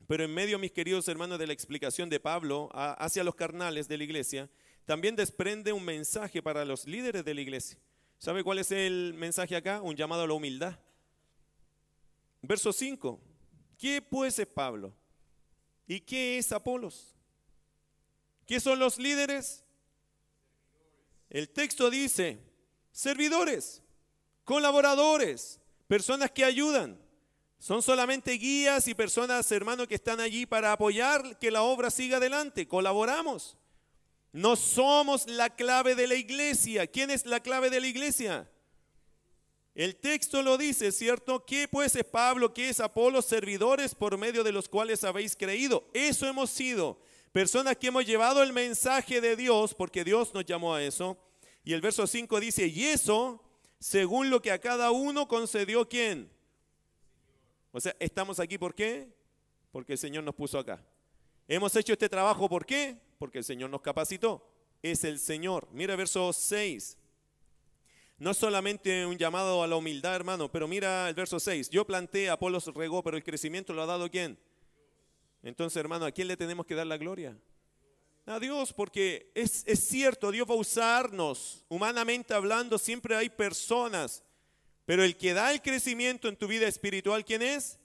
[0.06, 3.98] Pero en medio, mis queridos hermanos, de la explicación de Pablo hacia los carnales de
[3.98, 4.50] la iglesia,
[4.84, 7.78] también desprende un mensaje para los líderes de la iglesia.
[8.18, 9.80] ¿Sabe cuál es el mensaje acá?
[9.82, 10.78] Un llamado a la humildad.
[12.42, 13.20] Verso 5.
[13.78, 14.92] ¿Qué pues es Pablo?
[15.86, 17.14] ¿Y qué es Apolos?
[18.46, 19.64] ¿Qué son los líderes?
[21.30, 22.38] El texto dice,
[22.90, 23.82] servidores,
[24.44, 27.00] colaboradores, personas que ayudan.
[27.58, 32.16] Son solamente guías y personas, hermanos, que están allí para apoyar que la obra siga
[32.16, 32.66] adelante.
[32.66, 33.56] Colaboramos.
[34.32, 36.86] No somos la clave de la iglesia.
[36.86, 38.50] ¿Quién es la clave de la iglesia?
[39.74, 41.44] El texto lo dice, ¿cierto?
[41.44, 42.52] ¿Qué pues es Pablo?
[42.52, 43.22] ¿Qué es Apolo?
[43.22, 45.88] Servidores por medio de los cuales habéis creído.
[45.94, 47.00] Eso hemos sido.
[47.32, 51.16] Personas que hemos llevado el mensaje de Dios, porque Dios nos llamó a eso.
[51.62, 53.42] Y el verso 5 dice, y eso
[53.78, 56.30] según lo que a cada uno concedió quién.
[57.72, 59.08] O sea, estamos aquí ¿por qué?
[59.70, 60.84] Porque el Señor nos puso acá.
[61.48, 62.96] Hemos hecho este trabajo ¿por qué?
[63.18, 64.46] Porque el Señor nos capacitó.
[64.82, 65.68] Es el Señor.
[65.72, 66.98] Mira verso 6.
[68.18, 71.70] No solamente un llamado a la humildad, hermano, pero mira el verso 6.
[71.70, 74.38] Yo planté, Apolos regó, pero el crecimiento lo ha dado quién?
[75.42, 77.36] Entonces, hermano, ¿a quién le tenemos que dar la gloria?
[78.26, 81.64] A Dios, porque es, es cierto, Dios va a usarnos.
[81.68, 84.22] Humanamente hablando, siempre hay personas.
[84.84, 87.78] Pero el que da el crecimiento en tu vida espiritual, ¿quién es?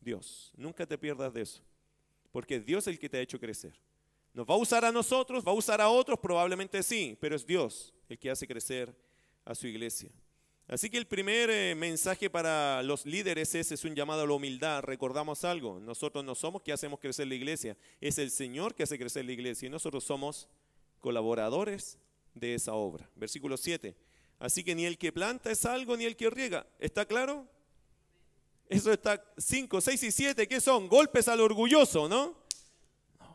[0.00, 0.52] Dios.
[0.56, 1.62] Nunca te pierdas de eso.
[2.30, 3.72] Porque es Dios el que te ha hecho crecer.
[4.34, 5.46] ¿Nos va a usar a nosotros?
[5.46, 6.18] ¿Va a usar a otros?
[6.18, 8.94] Probablemente sí, pero es Dios el que hace crecer
[9.44, 10.10] a su iglesia.
[10.72, 14.32] Así que el primer eh, mensaje para los líderes es, es un llamado a la
[14.32, 14.82] humildad.
[14.82, 18.98] Recordamos algo, nosotros no somos que hacemos crecer la iglesia, es el Señor que hace
[18.98, 20.48] crecer la iglesia y nosotros somos
[20.98, 21.98] colaboradores
[22.32, 23.06] de esa obra.
[23.16, 23.94] Versículo 7.
[24.38, 26.66] Así que ni el que planta es algo, ni el que riega.
[26.78, 27.46] ¿Está claro?
[28.66, 30.48] Eso está 5, 6 y 7.
[30.48, 30.88] ¿Qué son?
[30.88, 32.34] Golpes al orgulloso, ¿no?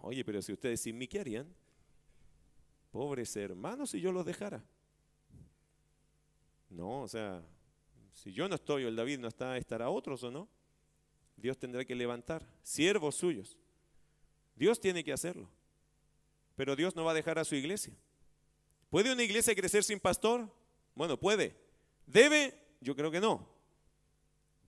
[0.02, 1.48] Oye, pero si ustedes sin mí, ¿qué harían?
[2.90, 4.66] Pobres hermanos, si yo los dejara.
[6.70, 7.44] No, o sea,
[8.14, 10.50] si yo no estoy o el David no está, ¿estará otros o no?
[11.36, 13.58] Dios tendrá que levantar siervos suyos.
[14.56, 15.50] Dios tiene que hacerlo.
[16.56, 17.94] Pero Dios no va a dejar a su iglesia.
[18.90, 20.52] ¿Puede una iglesia crecer sin pastor?
[20.96, 21.56] Bueno, puede.
[22.08, 22.60] ¿Debe?
[22.82, 23.48] Yo creo que no.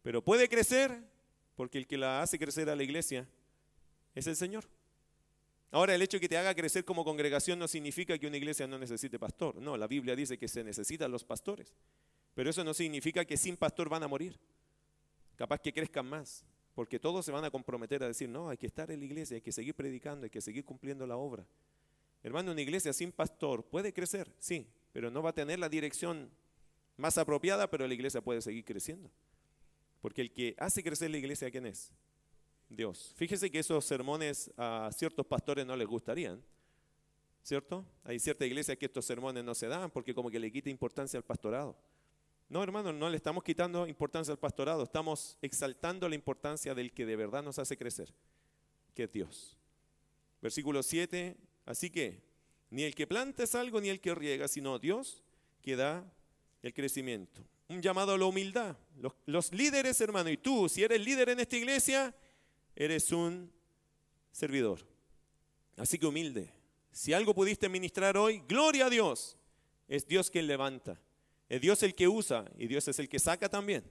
[0.03, 1.03] Pero puede crecer
[1.55, 3.27] porque el que la hace crecer a la iglesia
[4.13, 4.65] es el Señor.
[5.71, 8.65] Ahora, el hecho de que te haga crecer como congregación no significa que una iglesia
[8.65, 9.55] no necesite pastor.
[9.55, 11.73] No, la Biblia dice que se necesitan los pastores.
[12.33, 14.39] Pero eso no significa que sin pastor van a morir.
[15.35, 16.43] Capaz que crezcan más.
[16.73, 19.35] Porque todos se van a comprometer a decir, no, hay que estar en la iglesia,
[19.35, 21.45] hay que seguir predicando, hay que seguir cumpliendo la obra.
[22.23, 26.29] Hermano, una iglesia sin pastor puede crecer, sí, pero no va a tener la dirección
[26.97, 29.11] más apropiada, pero la iglesia puede seguir creciendo.
[30.01, 31.91] Porque el que hace crecer la iglesia, ¿quién es?
[32.69, 33.13] Dios.
[33.15, 36.41] Fíjese que esos sermones a ciertos pastores no les gustarían,
[37.43, 37.83] ¿cierto?
[38.03, 41.17] Hay cierta iglesia que estos sermones no se dan porque como que le quita importancia
[41.17, 41.75] al pastorado.
[42.47, 47.05] No, hermano, no le estamos quitando importancia al pastorado, estamos exaltando la importancia del que
[47.05, 48.13] de verdad nos hace crecer,
[48.93, 49.57] que es Dios.
[50.41, 52.21] Versículo 7, así que
[52.69, 55.23] ni el que planta es algo ni el que riega, sino Dios
[55.61, 56.11] que da
[56.61, 57.41] el crecimiento.
[57.67, 58.75] Un llamado a la humildad.
[58.99, 62.15] Los, los líderes, hermano, y tú, si eres líder en esta iglesia,
[62.75, 63.51] eres un
[64.31, 64.85] servidor.
[65.77, 66.53] Así que humilde.
[66.91, 69.37] Si algo pudiste ministrar hoy, gloria a Dios.
[69.87, 70.99] Es Dios quien levanta.
[71.47, 73.83] Es Dios el que usa y Dios es el que saca también.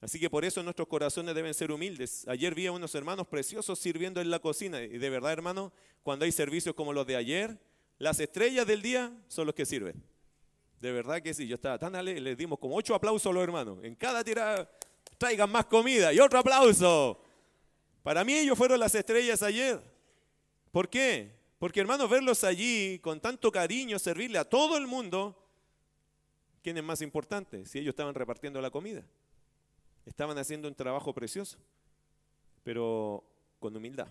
[0.00, 2.26] Así que por eso nuestros corazones deben ser humildes.
[2.26, 4.82] Ayer vi a unos hermanos preciosos sirviendo en la cocina.
[4.82, 5.72] Y de verdad, hermano,
[6.02, 7.58] cuando hay servicios como los de ayer,
[7.98, 10.02] las estrellas del día son los que sirven.
[10.80, 13.42] De verdad que sí, yo estaba tan alegre, les dimos como ocho aplausos a los
[13.42, 13.78] hermanos.
[13.82, 14.70] En cada tirada,
[15.18, 17.22] traigan más comida y otro aplauso.
[18.02, 19.80] Para mí ellos fueron las estrellas ayer.
[20.70, 21.38] ¿Por qué?
[21.58, 25.36] Porque hermanos, verlos allí con tanto cariño, servirle a todo el mundo,
[26.62, 27.66] ¿quién es más importante?
[27.66, 29.04] Si ellos estaban repartiendo la comida.
[30.06, 31.58] Estaban haciendo un trabajo precioso,
[32.62, 33.22] pero
[33.58, 34.08] con humildad.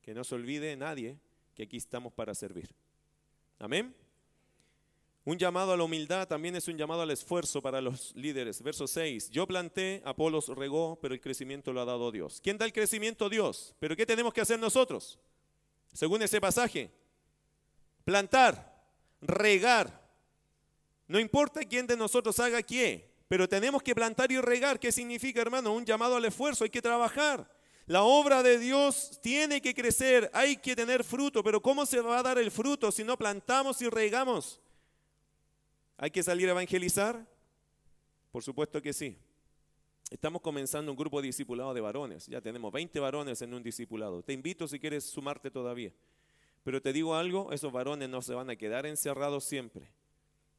[0.00, 1.18] Que no se olvide nadie
[1.54, 2.70] que aquí estamos para servir.
[3.58, 3.94] Amén.
[5.24, 8.60] Un llamado a la humildad también es un llamado al esfuerzo para los líderes.
[8.60, 9.30] Verso 6.
[9.30, 12.40] Yo planté, Apolos regó, pero el crecimiento lo ha dado Dios.
[12.42, 13.28] ¿Quién da el crecimiento?
[13.28, 13.74] Dios.
[13.78, 15.20] Pero ¿qué tenemos que hacer nosotros?
[15.92, 16.90] Según ese pasaje.
[18.04, 18.84] Plantar,
[19.20, 20.02] regar.
[21.06, 24.80] No importa quién de nosotros haga qué, pero tenemos que plantar y regar.
[24.80, 25.72] ¿Qué significa, hermano?
[25.72, 26.64] Un llamado al esfuerzo.
[26.64, 27.48] Hay que trabajar.
[27.86, 32.18] La obra de Dios tiene que crecer, hay que tener fruto, pero ¿cómo se va
[32.18, 34.61] a dar el fruto si no plantamos y regamos?
[36.02, 37.24] ¿Hay que salir a evangelizar?
[38.32, 39.16] Por supuesto que sí.
[40.10, 42.26] Estamos comenzando un grupo de discipulado de varones.
[42.26, 44.20] Ya tenemos 20 varones en un discipulado.
[44.20, 45.92] Te invito si quieres sumarte todavía.
[46.64, 49.92] Pero te digo algo, esos varones no se van a quedar encerrados siempre.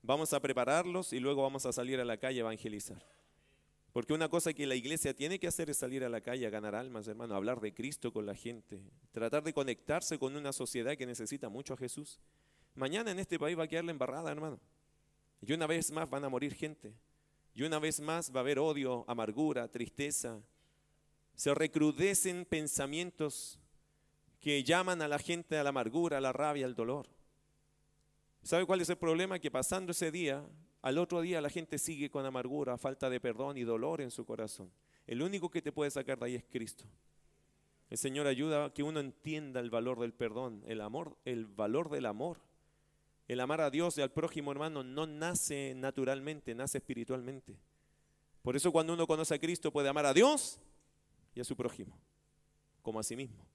[0.02, 3.06] Vamos a prepararlos y luego vamos a salir a la calle a evangelizar.
[3.92, 6.52] Porque una cosa que la iglesia tiene que hacer es salir a la calle a
[6.52, 10.96] ganar almas, hermano, hablar de Cristo con la gente, tratar de conectarse con una sociedad
[10.96, 12.22] que necesita mucho a Jesús.
[12.76, 14.58] Mañana en este país va a quedar la embarrada, hermano.
[15.46, 16.94] Y una vez más van a morir gente.
[17.54, 20.42] Y una vez más va a haber odio, amargura, tristeza.
[21.36, 23.60] Se recrudecen pensamientos
[24.40, 27.08] que llaman a la gente a la amargura, a la rabia, al dolor.
[28.42, 29.40] ¿Sabe cuál es el problema?
[29.40, 30.46] Que pasando ese día,
[30.82, 34.26] al otro día la gente sigue con amargura, falta de perdón y dolor en su
[34.26, 34.72] corazón.
[35.08, 36.86] El único que te puede sacar de ahí es Cristo.
[37.90, 41.90] El Señor ayuda a que uno entienda el valor del perdón, el amor, el valor
[41.90, 42.40] del amor.
[43.28, 47.58] El amar a Dios y al prójimo hermano no nace naturalmente, nace espiritualmente.
[48.42, 50.60] Por eso cuando uno conoce a Cristo puede amar a Dios
[51.34, 51.98] y a su prójimo,
[52.82, 53.46] como a sí mismo.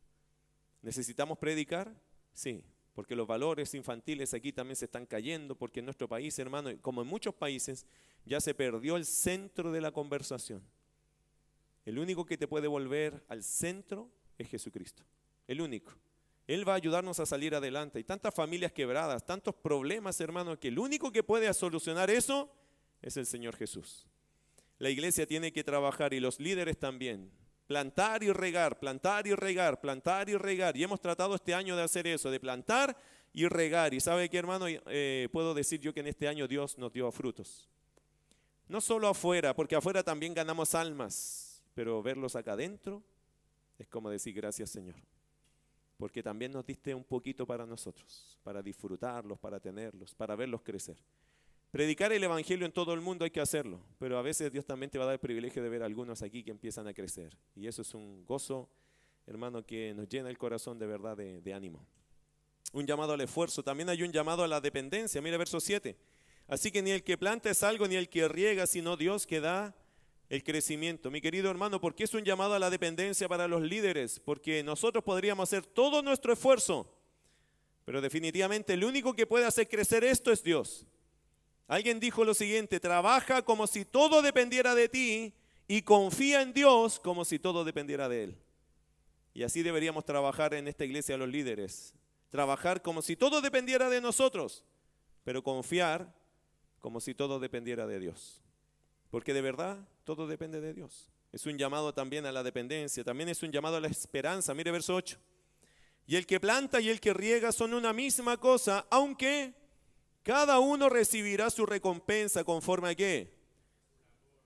[0.81, 1.93] ¿Necesitamos predicar?
[2.33, 6.71] Sí, porque los valores infantiles aquí también se están cayendo, porque en nuestro país, hermano,
[6.81, 7.87] como en muchos países,
[8.25, 10.63] ya se perdió el centro de la conversación.
[11.85, 15.05] El único que te puede volver al centro es Jesucristo.
[15.47, 15.93] El único.
[16.49, 17.99] Él va a ayudarnos a salir adelante.
[17.99, 22.51] Hay tantas familias quebradas, tantos problemas, hermano, que el único que puede solucionar eso
[23.03, 24.07] es el Señor Jesús.
[24.79, 27.31] La iglesia tiene que trabajar y los líderes también.
[27.67, 30.75] Plantar y regar, plantar y regar, plantar y regar.
[30.75, 32.97] Y hemos tratado este año de hacer eso, de plantar
[33.35, 33.93] y regar.
[33.93, 37.13] Y sabe que, hermano, eh, puedo decir yo que en este año Dios nos dio
[37.13, 37.69] frutos.
[38.69, 43.03] No solo afuera, porque afuera también ganamos almas, pero verlos acá adentro
[43.79, 44.97] es como decir gracias Señor
[45.99, 50.97] porque también nos diste un poquito para nosotros, para disfrutarlos, para tenerlos, para verlos crecer.
[51.71, 54.91] Predicar el Evangelio en todo el mundo hay que hacerlo, pero a veces Dios también
[54.91, 57.37] te va a dar el privilegio de ver a algunos aquí que empiezan a crecer.
[57.55, 58.71] Y eso es un gozo,
[59.27, 61.85] hermano, que nos llena el corazón de verdad de, de ánimo.
[62.73, 65.21] Un llamado al esfuerzo, también hay un llamado a la dependencia.
[65.21, 65.97] Mira verso 7.
[66.47, 69.41] Así que ni el que planta es algo, ni el que riega, sino Dios que
[69.41, 69.75] da
[70.29, 71.11] el crecimiento.
[71.11, 74.21] Mi querido hermano, ¿por qué es un llamado a la dependencia para los líderes?
[74.21, 76.93] Porque nosotros podríamos hacer todo nuestro esfuerzo,
[77.85, 80.87] pero definitivamente el único que puede hacer crecer esto es Dios.
[81.67, 85.35] Alguien dijo lo siguiente, trabaja como si todo dependiera de ti
[85.67, 88.39] y confía en Dios como si todo dependiera de Él.
[89.35, 91.95] Y así deberíamos trabajar en esta iglesia los líderes.
[92.31, 94.65] Trabajar como si todo dependiera de nosotros,
[95.25, 96.15] pero confiar
[96.81, 98.43] como si todo dependiera de Dios.
[99.11, 101.11] Porque de verdad todo depende de Dios.
[101.33, 104.55] Es un llamado también a la dependencia, también es un llamado a la esperanza.
[104.55, 105.19] Mire verso 8.
[106.07, 109.53] Y el que planta y el que riega son una misma cosa, aunque
[110.23, 113.38] cada uno recibirá su recompensa conforme a qué?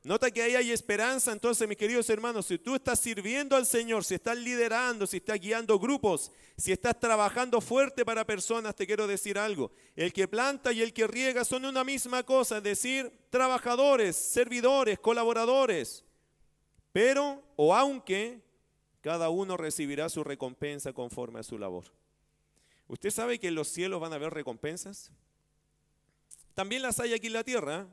[0.05, 4.05] Nota que ahí hay esperanza, entonces mis queridos hermanos, si tú estás sirviendo al Señor,
[4.05, 9.07] si estás liderando, si estás guiando grupos, si estás trabajando fuerte para personas, te quiero
[9.07, 9.71] decir algo.
[9.95, 14.99] El que planta y el que riega son una misma cosa, es decir, trabajadores, servidores,
[14.99, 16.05] colaboradores.
[16.93, 18.43] Pero, o aunque,
[19.03, 21.85] cada uno recibirá su recompensa conforme a su labor.
[22.89, 25.13] ¿Usted sabe que en los cielos van a haber recompensas?
[26.55, 27.87] También las hay aquí en la tierra.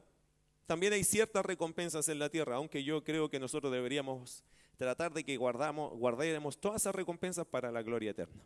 [0.70, 4.44] También hay ciertas recompensas en la tierra, aunque yo creo que nosotros deberíamos
[4.78, 8.44] tratar de que guardamos, guardemos todas esas recompensas para la gloria eterna.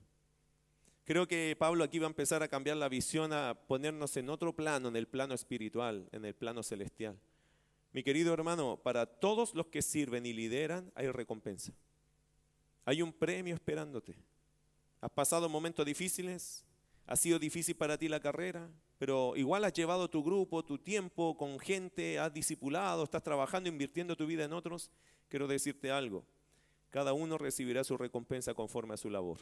[1.04, 4.56] Creo que Pablo aquí va a empezar a cambiar la visión, a ponernos en otro
[4.56, 7.20] plano, en el plano espiritual, en el plano celestial.
[7.92, 11.74] Mi querido hermano, para todos los que sirven y lideran hay recompensa.
[12.86, 14.16] Hay un premio esperándote.
[15.02, 16.64] ¿Has pasado momentos difíciles?
[17.06, 18.70] ¿Ha sido difícil para ti la carrera?
[19.04, 24.16] pero igual has llevado tu grupo, tu tiempo con gente, has discipulado, estás trabajando, invirtiendo
[24.16, 24.90] tu vida en otros,
[25.28, 26.26] quiero decirte algo.
[26.90, 29.40] Cada uno recibirá su recompensa conforme a su labor.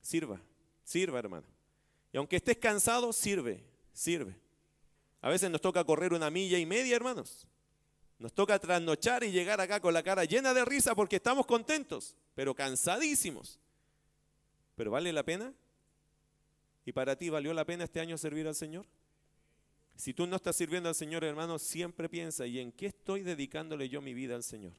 [0.00, 0.40] Sirva,
[0.84, 1.48] sirva hermano.
[2.12, 4.36] Y aunque estés cansado, sirve, sirve.
[5.20, 7.48] A veces nos toca correr una milla y media, hermanos.
[8.20, 12.14] Nos toca trasnochar y llegar acá con la cara llena de risa porque estamos contentos,
[12.36, 13.58] pero cansadísimos.
[14.76, 15.52] ¿Pero vale la pena?
[16.84, 18.86] ¿Y para ti valió la pena este año servir al Señor?
[19.96, 23.88] Si tú no estás sirviendo al Señor, hermano, siempre piensa, ¿y en qué estoy dedicándole
[23.88, 24.72] yo mi vida al Señor?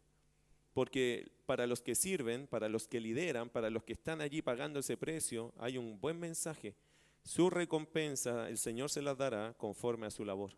[0.73, 4.79] Porque para los que sirven, para los que lideran, para los que están allí pagando
[4.79, 6.75] ese precio, hay un buen mensaje.
[7.23, 10.57] Su recompensa el Señor se las dará conforme a su labor.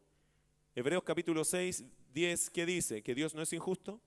[0.75, 3.03] Hebreos capítulo 6, 10, ¿qué dice?
[3.03, 3.99] Que Dios no es injusto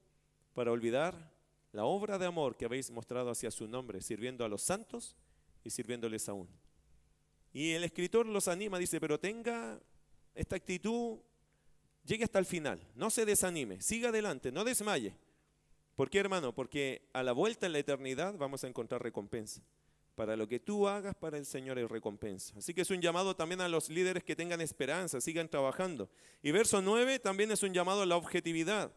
[0.54, 1.32] para olvidar
[1.72, 5.16] la obra de amor que habéis mostrado hacia su nombre, sirviendo a los santos
[5.64, 6.48] y sirviéndoles aún.
[7.56, 9.80] Y el escritor los anima, dice, pero tenga
[10.34, 11.16] esta actitud,
[12.04, 15.16] llegue hasta el final, no se desanime, siga adelante, no desmaye.
[15.94, 16.54] ¿Por qué, hermano?
[16.54, 19.62] Porque a la vuelta en la eternidad vamos a encontrar recompensa.
[20.16, 22.52] Para lo que tú hagas para el Señor hay recompensa.
[22.58, 26.10] Así que es un llamado también a los líderes que tengan esperanza, sigan trabajando.
[26.42, 28.92] Y verso 9 también es un llamado a la objetividad.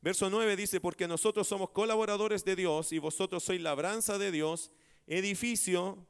[0.00, 4.72] Verso 9 dice, porque nosotros somos colaboradores de Dios y vosotros sois labranza de Dios,
[5.06, 6.04] edificio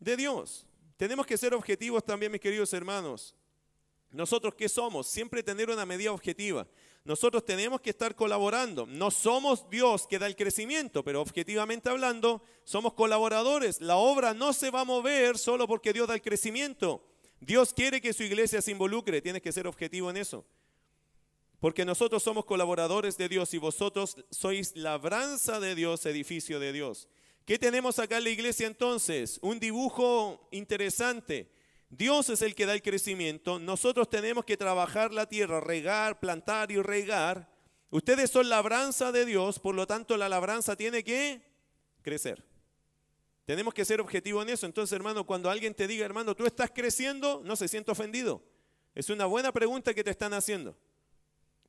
[0.00, 0.66] de Dios.
[1.00, 3.34] Tenemos que ser objetivos también, mis queridos hermanos.
[4.10, 5.06] Nosotros, ¿qué somos?
[5.06, 6.66] Siempre tener una medida objetiva.
[7.04, 8.84] nosotros tenemos que estar colaborando.
[8.84, 13.80] No somos Dios que da el crecimiento, pero objetivamente hablando, somos colaboradores.
[13.80, 17.02] La obra no se va a mover solo porque Dios da el crecimiento.
[17.40, 20.44] Dios quiere que su iglesia se involucre, tienes que ser objetivo en eso.
[21.60, 27.08] Porque nosotros somos colaboradores de Dios y vosotros sois labranza de Dios, edificio de Dios.
[27.44, 29.38] ¿Qué tenemos acá en la iglesia entonces?
[29.42, 31.50] Un dibujo interesante.
[31.88, 33.58] Dios es el que da el crecimiento.
[33.58, 37.52] Nosotros tenemos que trabajar la tierra, regar, plantar y regar.
[37.90, 41.42] Ustedes son labranza de Dios, por lo tanto la labranza tiene que
[42.02, 42.44] crecer.
[43.44, 44.66] Tenemos que ser objetivos en eso.
[44.66, 48.40] Entonces, hermano, cuando alguien te diga, hermano, tú estás creciendo, no se siente ofendido.
[48.94, 50.76] Es una buena pregunta que te están haciendo.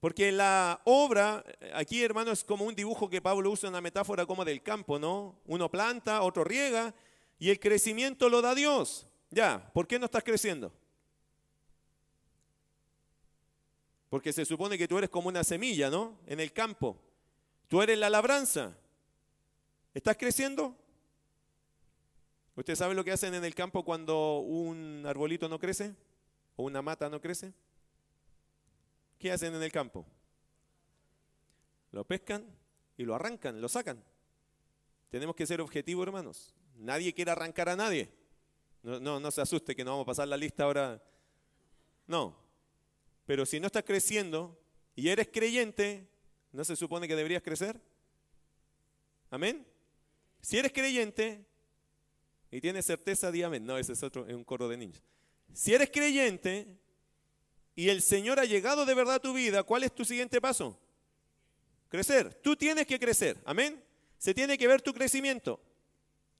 [0.01, 4.43] Porque la obra, aquí hermano, es como un dibujo que Pablo usa una metáfora como
[4.43, 5.39] del campo, ¿no?
[5.45, 6.93] Uno planta, otro riega,
[7.37, 9.07] y el crecimiento lo da Dios.
[9.29, 10.73] Ya, ¿por qué no estás creciendo?
[14.09, 16.17] Porque se supone que tú eres como una semilla, ¿no?
[16.25, 16.97] En el campo.
[17.67, 18.75] Tú eres la labranza.
[19.93, 20.75] ¿Estás creciendo?
[22.55, 25.95] ¿Usted sabe lo que hacen en el campo cuando un arbolito no crece?
[26.55, 27.53] ¿O una mata no crece?
[29.21, 30.03] ¿Qué hacen en el campo?
[31.91, 32.43] Lo pescan
[32.97, 34.03] y lo arrancan, lo sacan.
[35.11, 36.55] Tenemos que ser objetivos, hermanos.
[36.75, 38.11] Nadie quiere arrancar a nadie.
[38.81, 41.03] No, no, se asuste que no vamos a pasar la lista ahora.
[42.07, 42.35] No.
[43.27, 44.59] Pero si no estás creciendo
[44.95, 46.09] y eres creyente,
[46.51, 47.79] ¿no se supone que deberías crecer?
[49.29, 49.67] Amén.
[50.41, 51.45] Si eres creyente,
[52.49, 55.03] y tienes certeza, di No, ese es otro, es un coro de niños.
[55.53, 56.81] Si eres creyente
[57.81, 60.79] y el Señor ha llegado de verdad a tu vida, ¿cuál es tu siguiente paso?
[61.89, 62.31] Crecer.
[62.31, 63.41] Tú tienes que crecer.
[63.43, 63.83] Amén.
[64.19, 65.59] Se tiene que ver tu crecimiento.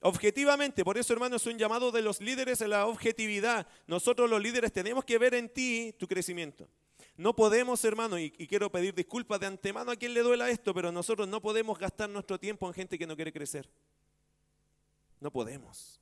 [0.02, 3.68] Objetivamente, por eso hermano es un llamado de los líderes a la objetividad.
[3.88, 6.70] Nosotros los líderes tenemos que ver en ti tu crecimiento.
[7.18, 10.76] No podemos, hermano, y, y, quiero pedir disculpas de antemano a quien le duela esto,
[10.76, 13.68] pero nosotros no podemos gastar nuestro tiempo en gente que no quiere crecer.
[15.20, 16.01] No podemos.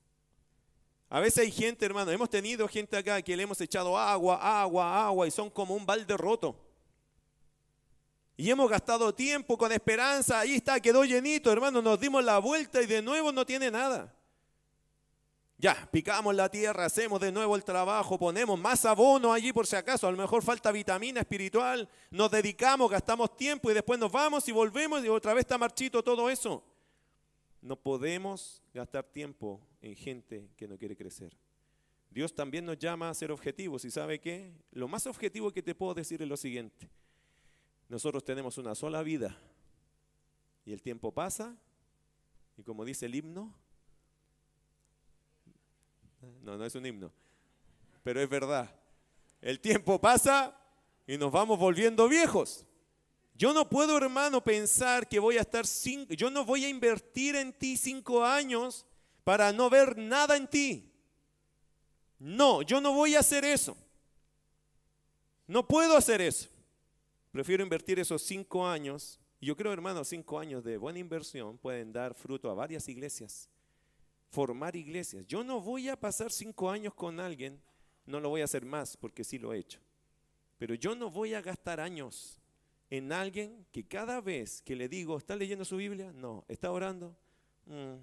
[1.09, 5.07] A veces hay gente, hermano, hemos tenido gente acá que le hemos echado agua, agua,
[5.07, 6.55] agua y son como un balde roto.
[8.37, 12.81] Y hemos gastado tiempo con esperanza, ahí está, quedó llenito, hermano, nos dimos la vuelta
[12.81, 14.15] y de nuevo no tiene nada.
[15.57, 19.75] Ya, picamos la tierra, hacemos de nuevo el trabajo, ponemos más abono allí por si
[19.75, 24.47] acaso, a lo mejor falta vitamina espiritual, nos dedicamos, gastamos tiempo y después nos vamos
[24.47, 26.63] y volvemos y otra vez está marchito todo eso.
[27.61, 31.35] No podemos gastar tiempo en gente que no quiere crecer.
[32.09, 34.53] Dios también nos llama a ser objetivos y sabe qué?
[34.71, 36.89] Lo más objetivo que te puedo decir es lo siguiente.
[37.87, 39.37] Nosotros tenemos una sola vida
[40.65, 41.57] y el tiempo pasa
[42.57, 43.53] y como dice el himno,
[46.41, 47.11] no, no es un himno,
[48.03, 48.73] pero es verdad.
[49.41, 50.59] El tiempo pasa
[51.07, 52.65] y nos vamos volviendo viejos.
[53.39, 57.37] Yo no puedo, hermano, pensar que voy a estar cinco, yo no voy a invertir
[57.37, 58.85] en ti cinco años
[59.23, 60.91] para no ver nada en ti.
[62.19, 63.77] No, yo no voy a hacer eso.
[65.47, 66.49] No puedo hacer eso.
[67.31, 69.17] Prefiero invertir esos cinco años.
[69.39, 73.49] Yo creo, hermano, cinco años de buena inversión pueden dar fruto a varias iglesias.
[74.31, 75.25] Formar iglesias.
[75.27, 77.61] Yo no voy a pasar cinco años con alguien,
[78.05, 79.79] no lo voy a hacer más porque sí lo he hecho.
[80.57, 82.37] Pero yo no voy a gastar años
[82.89, 86.11] en alguien que cada vez que le digo, ¿está leyendo su Biblia?
[86.13, 86.45] No.
[86.47, 87.15] ¿Está orando?
[87.65, 87.95] Mm.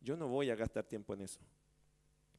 [0.00, 1.40] Yo no voy a gastar tiempo en eso.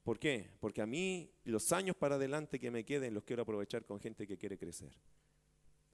[0.03, 0.49] ¿Por qué?
[0.59, 4.27] Porque a mí los años para adelante que me queden los quiero aprovechar con gente
[4.27, 4.91] que quiere crecer.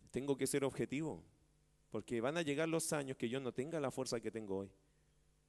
[0.09, 1.23] Tengo que ser objetivo,
[1.91, 4.71] porque van a llegar los años que yo no tenga la fuerza que tengo hoy.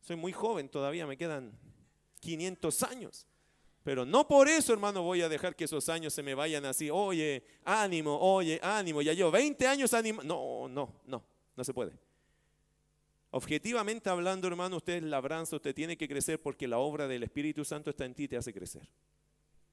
[0.03, 1.53] Soy muy joven todavía, me quedan
[2.21, 3.27] 500 años.
[3.83, 6.91] Pero no por eso, hermano, voy a dejar que esos años se me vayan así.
[6.91, 9.01] Oye, ánimo, oye, ánimo.
[9.01, 10.23] Ya yo 20 años ánimo.
[10.23, 11.25] No, no, no,
[11.57, 11.93] no se puede.
[13.31, 17.65] Objetivamente hablando, hermano, usted es labranza, usted tiene que crecer porque la obra del Espíritu
[17.65, 18.89] Santo está en ti y te hace crecer.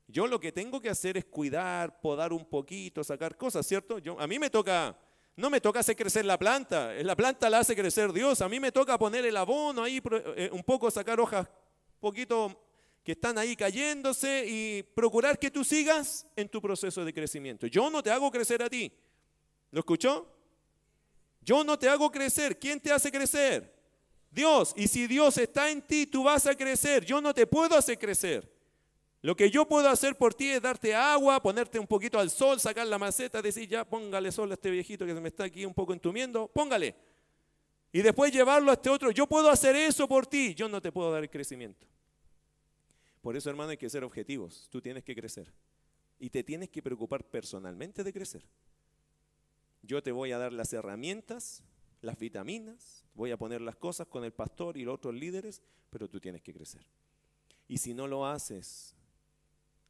[0.07, 3.97] Yo lo que tengo que hacer es cuidar, podar un poquito, sacar cosas, ¿cierto?
[3.97, 4.95] Yo, a mí me toca,
[5.35, 8.59] no me toca hacer crecer la planta, la planta la hace crecer Dios, a mí
[8.59, 10.01] me toca poner el abono ahí,
[10.37, 11.49] eh, un poco sacar hojas,
[11.99, 12.66] poquito
[13.07, 17.65] que están ahí cayéndose y procurar que tú sigas en tu proceso de crecimiento.
[17.65, 18.91] Yo no te hago crecer a ti.
[19.71, 20.27] ¿Lo escuchó?
[21.39, 22.59] Yo no te hago crecer.
[22.59, 23.73] ¿Quién te hace crecer?
[24.29, 24.73] Dios.
[24.75, 27.05] Y si Dios está en ti, tú vas a crecer.
[27.05, 28.53] Yo no te puedo hacer crecer.
[29.21, 32.59] Lo que yo puedo hacer por ti es darte agua, ponerte un poquito al sol,
[32.59, 35.65] sacar la maceta, decir, ya póngale sol a este viejito que se me está aquí
[35.65, 36.93] un poco entumiendo, póngale.
[37.93, 39.11] Y después llevarlo a este otro.
[39.11, 40.53] Yo puedo hacer eso por ti.
[40.53, 41.87] Yo no te puedo dar el crecimiento.
[43.27, 44.69] Por eso, hermano, hay que ser objetivos.
[44.71, 45.51] Tú tienes que crecer.
[46.17, 48.45] Y te tienes que preocupar personalmente de crecer.
[49.81, 51.61] Yo te voy a dar las herramientas,
[51.99, 56.07] las vitaminas, voy a poner las cosas con el pastor y los otros líderes, pero
[56.07, 56.85] tú tienes que crecer.
[57.67, 58.95] Y si no lo haces,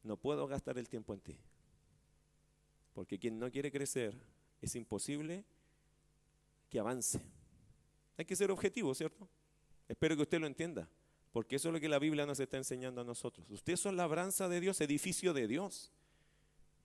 [0.01, 1.39] no puedo gastar el tiempo en ti.
[2.95, 4.15] Porque quien no quiere crecer,
[4.63, 5.45] es imposible
[6.71, 7.21] que avance.
[8.17, 9.29] Hay que ser objetivo, ¿cierto?
[9.87, 10.89] Espero que usted lo entienda,
[11.31, 13.49] porque eso es lo que la Biblia nos está enseñando a nosotros.
[13.49, 15.91] Usted son labranza de Dios, edificio de Dios.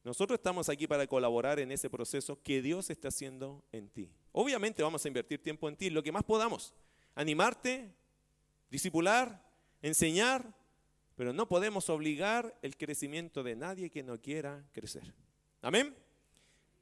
[0.05, 4.11] Nosotros estamos aquí para colaborar en ese proceso que Dios está haciendo en ti.
[4.33, 6.75] Obviamente vamos a invertir tiempo en ti, lo que más podamos.
[7.15, 7.95] Animarte,
[8.69, 9.49] disipular,
[9.81, 10.55] enseñar,
[11.15, 15.15] pero no podemos obligar el crecimiento de nadie que no quiera crecer.
[15.61, 15.95] Amén.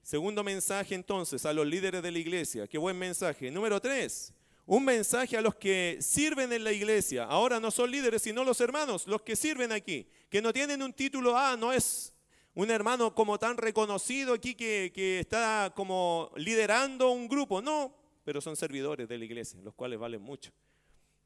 [0.02, 2.66] Segundo mensaje entonces a los líderes de la iglesia.
[2.66, 3.50] Qué buen mensaje.
[3.50, 4.32] Número tres,
[4.70, 7.24] un mensaje a los que sirven en la iglesia.
[7.24, 10.92] Ahora no son líderes, sino los hermanos, los que sirven aquí, que no tienen un
[10.92, 12.14] título A, no es
[12.54, 17.60] un hermano como tan reconocido aquí que, está como liderando un grupo.
[17.60, 17.92] No,
[18.22, 20.52] pero son servidores de la iglesia, los cuales valen mucho.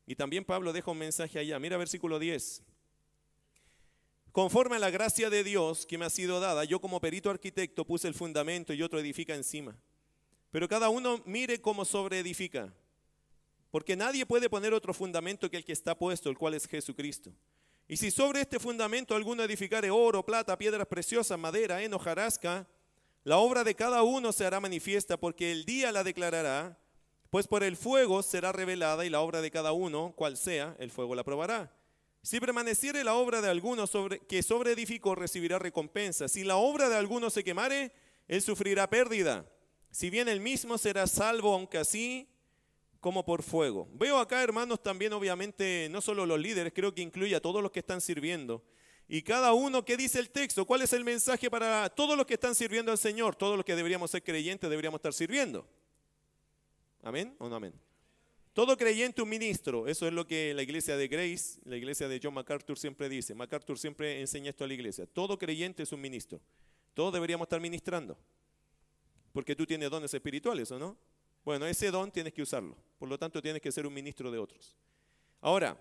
[0.07, 1.59] Y también Pablo deja un mensaje allá.
[1.59, 2.63] Mira versículo 10.
[4.33, 7.85] Conforme a la gracia de Dios que me ha sido dada, yo como perito arquitecto
[7.85, 9.77] puse el fundamento y otro edifica encima.
[10.51, 12.73] Pero cada uno mire cómo sobreedifica.
[13.75, 17.33] Porque nadie puede poner otro fundamento que el que está puesto, el cual es Jesucristo.
[17.89, 22.69] Y si sobre este fundamento alguno edificare oro, plata, piedras preciosas, madera, heno, jarasca,
[23.25, 26.79] la obra de cada uno se hará manifiesta porque el día la declarará,
[27.31, 30.93] pues por el fuego será revelada y la obra de cada uno, cual sea, el
[30.93, 31.77] fuego la probará.
[32.23, 36.29] Si permaneciere la obra de alguno sobre, que sobre edificó, recibirá recompensa.
[36.29, 37.91] Si la obra de alguno se quemare,
[38.29, 39.45] él sufrirá pérdida.
[39.91, 42.29] Si bien él mismo será salvo, aunque así
[43.05, 43.87] como por fuego.
[43.93, 47.71] Veo acá, hermanos, también obviamente, no solo los líderes, creo que incluye a todos los
[47.71, 48.65] que están sirviendo.
[49.07, 50.65] Y cada uno, ¿qué dice el texto?
[50.65, 53.37] ¿Cuál es el mensaje para todos los que están sirviendo al Señor?
[53.37, 55.69] Todos los que deberíamos ser creyentes deberíamos estar sirviendo.
[57.03, 57.75] ¿Amén o no amén?
[58.55, 62.19] Todo creyente un ministro, eso es lo que la iglesia de Grace, la iglesia de
[62.23, 63.35] John MacArthur siempre dice.
[63.35, 65.05] MacArthur siempre enseña esto a la iglesia.
[65.05, 66.41] Todo creyente es un ministro.
[66.95, 68.17] Todos deberíamos estar ministrando.
[69.35, 70.97] Porque tú tienes dones espirituales, ¿o no?
[71.45, 72.77] Bueno, ese don tienes que usarlo.
[72.99, 74.77] Por lo tanto, tienes que ser un ministro de otros.
[75.41, 75.77] Ahora,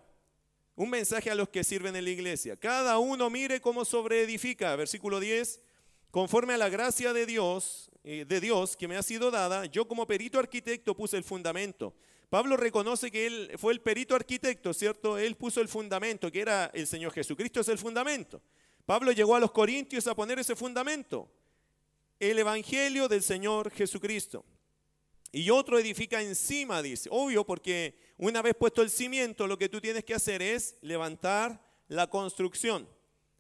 [0.75, 2.55] un mensaje a los que sirven en la iglesia.
[2.57, 4.75] Cada uno mire cómo sobreedifica.
[4.75, 5.61] Versículo 10.
[6.11, 9.87] Conforme a la gracia de Dios, eh, de Dios que me ha sido dada, yo
[9.87, 11.95] como perito arquitecto puse el fundamento
[12.33, 15.19] Pablo reconoce que él fue el perito arquitecto, ¿cierto?
[15.19, 18.41] Él puso el fundamento, que era el Señor Jesucristo es el fundamento.
[18.87, 21.29] Pablo llegó a los Corintios a poner ese fundamento,
[22.19, 24.43] el Evangelio del Señor Jesucristo.
[25.33, 27.09] Y otro edifica encima, dice.
[27.11, 31.59] Obvio, porque una vez puesto el cimiento, lo que tú tienes que hacer es levantar
[31.87, 32.87] la construcción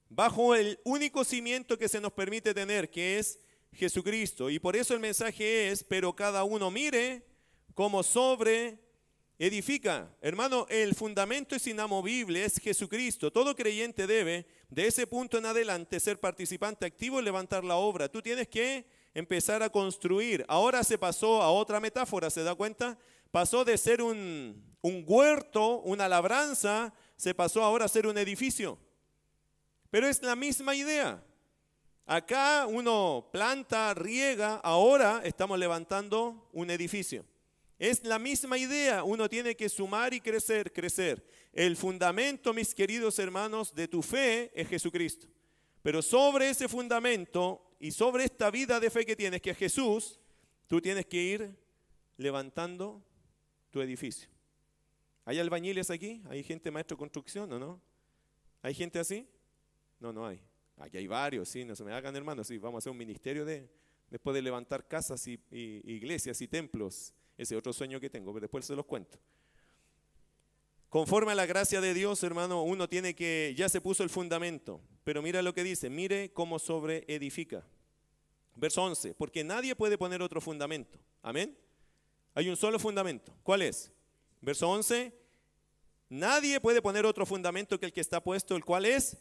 [0.09, 3.39] bajo el único cimiento que se nos permite tener, que es
[3.73, 4.49] Jesucristo.
[4.49, 7.23] Y por eso el mensaje es, pero cada uno mire
[7.73, 8.79] como sobre
[9.39, 10.15] edifica.
[10.21, 13.31] Hermano, el fundamento es inamovible, es Jesucristo.
[13.31, 18.09] Todo creyente debe, de ese punto en adelante, ser participante activo y levantar la obra.
[18.09, 20.45] Tú tienes que empezar a construir.
[20.47, 22.97] Ahora se pasó a otra metáfora, ¿se da cuenta?
[23.31, 28.77] Pasó de ser un, un huerto, una labranza, se pasó ahora a ser un edificio.
[29.89, 31.23] Pero es la misma idea.
[32.05, 37.25] Acá uno planta, riega, ahora estamos levantando un edificio.
[37.79, 41.25] Es la misma idea, uno tiene que sumar y crecer, crecer.
[41.53, 45.27] El fundamento, mis queridos hermanos, de tu fe es Jesucristo.
[45.81, 50.17] Pero sobre ese fundamento y sobre esta vida de fe que tienes, que es Jesús,
[50.67, 51.53] tú tienes que ir
[52.15, 53.03] levantando
[53.71, 54.29] tu edificio.
[55.25, 56.23] ¿Hay albañiles aquí?
[56.29, 57.81] ¿Hay gente maestro de construcción o no?
[58.61, 59.27] ¿Hay gente así?
[59.99, 60.39] No, no hay.
[60.77, 63.43] Aquí hay varios, sí, no se me hagan hermanos, sí, vamos a hacer un ministerio
[63.43, 63.69] de,
[64.09, 68.63] después de levantar casas y iglesias y templos ese otro sueño que tengo, pero después
[68.63, 69.19] se los cuento.
[70.87, 74.79] Conforme a la gracia de Dios, hermano, uno tiene que, ya se puso el fundamento,
[75.03, 77.65] pero mira lo que dice, mire cómo sobre edifica.
[78.55, 80.99] Verso 11, porque nadie puede poner otro fundamento.
[81.21, 81.57] Amén.
[82.35, 83.33] Hay un solo fundamento.
[83.43, 83.91] ¿Cuál es?
[84.41, 85.13] Verso 11,
[86.09, 89.17] nadie puede poner otro fundamento que el que está puesto, el cual es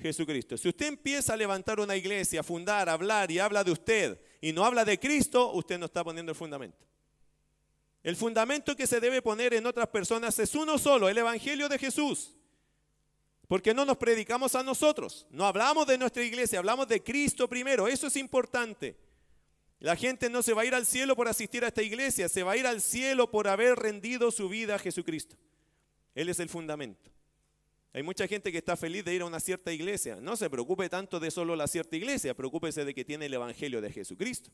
[0.00, 0.56] Jesucristo.
[0.56, 4.20] Si usted empieza a levantar una iglesia, a fundar, a hablar y habla de usted
[4.40, 6.84] y no habla de Cristo, usted no está poniendo el fundamento.
[8.02, 11.78] El fundamento que se debe poner en otras personas es uno solo, el Evangelio de
[11.78, 12.36] Jesús.
[13.48, 17.88] Porque no nos predicamos a nosotros, no hablamos de nuestra iglesia, hablamos de Cristo primero,
[17.88, 18.96] eso es importante.
[19.80, 22.42] La gente no se va a ir al cielo por asistir a esta iglesia, se
[22.42, 25.36] va a ir al cielo por haber rendido su vida a Jesucristo.
[26.14, 27.10] Él es el fundamento.
[27.92, 30.16] Hay mucha gente que está feliz de ir a una cierta iglesia.
[30.20, 33.80] No se preocupe tanto de solo la cierta iglesia, preocúpese de que tiene el Evangelio
[33.80, 34.50] de Jesucristo.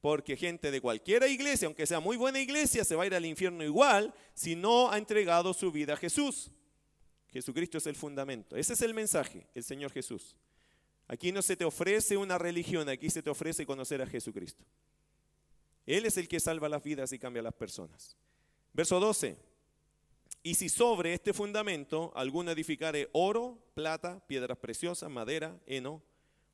[0.00, 3.24] Porque gente de cualquier iglesia, aunque sea muy buena iglesia, se va a ir al
[3.24, 6.50] infierno igual si no ha entregado su vida a Jesús.
[7.34, 8.56] Jesucristo es el fundamento.
[8.56, 10.36] Ese es el mensaje, el Señor Jesús.
[11.06, 14.64] Aquí no se te ofrece una religión, aquí se te ofrece conocer a Jesucristo.
[15.84, 18.16] Él es el que salva las vidas y cambia las personas.
[18.72, 19.36] Verso 12.
[20.42, 26.02] Y si sobre este fundamento alguno edificare oro, plata, piedras preciosas, madera, heno,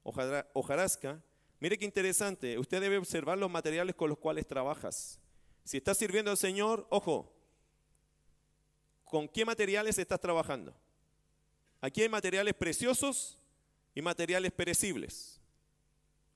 [0.03, 1.23] hojarasca,
[1.61, 5.21] Mire qué interesante, usted debe observar los materiales con los cuales trabajas.
[5.63, 7.31] Si estás sirviendo al Señor, ojo,
[9.11, 10.75] ¿con qué materiales estás trabajando?
[11.81, 13.39] Aquí hay materiales preciosos
[13.95, 15.41] y materiales perecibles.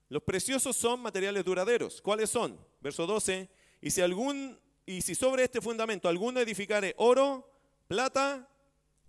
[0.08, 2.02] Los preciosos son materiales duraderos.
[2.02, 2.58] ¿Cuáles son?
[2.80, 3.48] Verso 12.
[3.80, 7.50] Y si algún y si sobre este fundamento alguno edificare oro,
[7.88, 8.48] plata,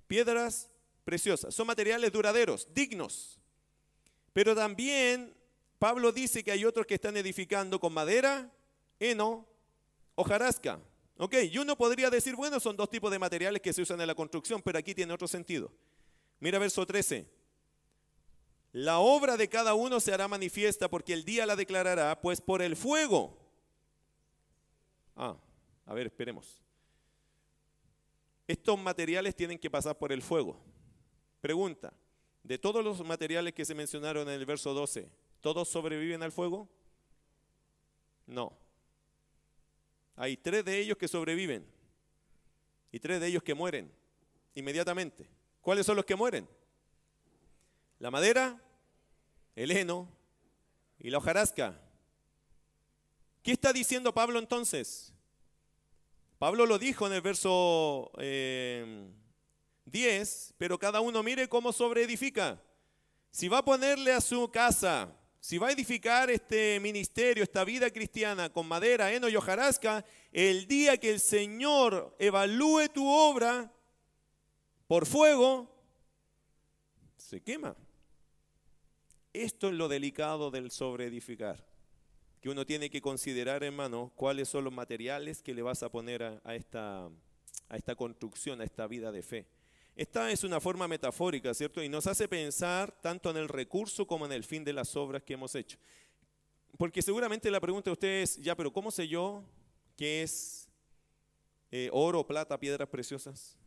[0.07, 0.69] piedras
[1.03, 3.39] preciosas, son materiales duraderos, dignos.
[4.31, 5.35] Pero también
[5.79, 8.51] Pablo dice que hay otros que están edificando con madera,
[8.99, 9.45] heno,
[10.15, 10.79] hojarasca.
[11.17, 14.07] Ok, y uno podría decir, bueno, son dos tipos de materiales que se usan en
[14.07, 15.71] la construcción, pero aquí tiene otro sentido.
[16.39, 17.25] Mira verso 13.
[18.73, 22.61] La obra de cada uno se hará manifiesta porque el día la declarará, pues por
[22.61, 23.37] el fuego.
[25.15, 25.37] Ah,
[25.85, 26.61] a ver, esperemos.
[28.47, 30.59] Estos materiales tienen que pasar por el fuego.
[31.39, 31.93] Pregunta,
[32.43, 35.09] de todos los materiales que se mencionaron en el verso 12,
[35.45, 36.67] ¿Todos sobreviven al fuego?
[38.25, 38.57] No.
[40.15, 41.65] Hay tres de ellos que sobreviven
[42.91, 43.91] y tres de ellos que mueren
[44.53, 45.27] inmediatamente.
[45.61, 46.47] ¿Cuáles son los que mueren?
[47.99, 48.61] La madera,
[49.55, 50.07] el heno
[50.99, 51.79] y la hojarasca.
[53.43, 55.13] ¿Qué está diciendo Pablo entonces?
[56.39, 59.11] Pablo lo dijo en el verso 10, eh,
[60.57, 62.61] pero cada uno mire cómo sobreedifica.
[63.31, 65.13] Si va a ponerle a su casa
[65.45, 70.65] si va a edificar este ministerio, esta vida cristiana con madera, heno y hojarasca, el
[70.65, 73.71] día que el Señor evalúe tu obra
[74.87, 75.71] por fuego,
[77.15, 77.75] se quema.
[79.33, 81.63] Esto es lo delicado del sobreedificar,
[82.41, 86.23] que uno tiene que considerar, hermano, cuáles son los materiales que le vas a poner
[86.23, 87.05] a, esta,
[87.69, 89.45] a esta construcción, a esta vida de fe.
[89.95, 91.81] Esta es una forma metafórica, ¿cierto?
[91.81, 95.23] Y nos hace pensar tanto en el recurso como en el fin de las obras
[95.23, 95.77] que hemos hecho.
[96.77, 99.45] Porque seguramente la pregunta de ustedes, ya, pero ¿cómo sé yo
[99.95, 100.67] qué es
[101.71, 103.57] eh, oro, plata, piedras preciosas?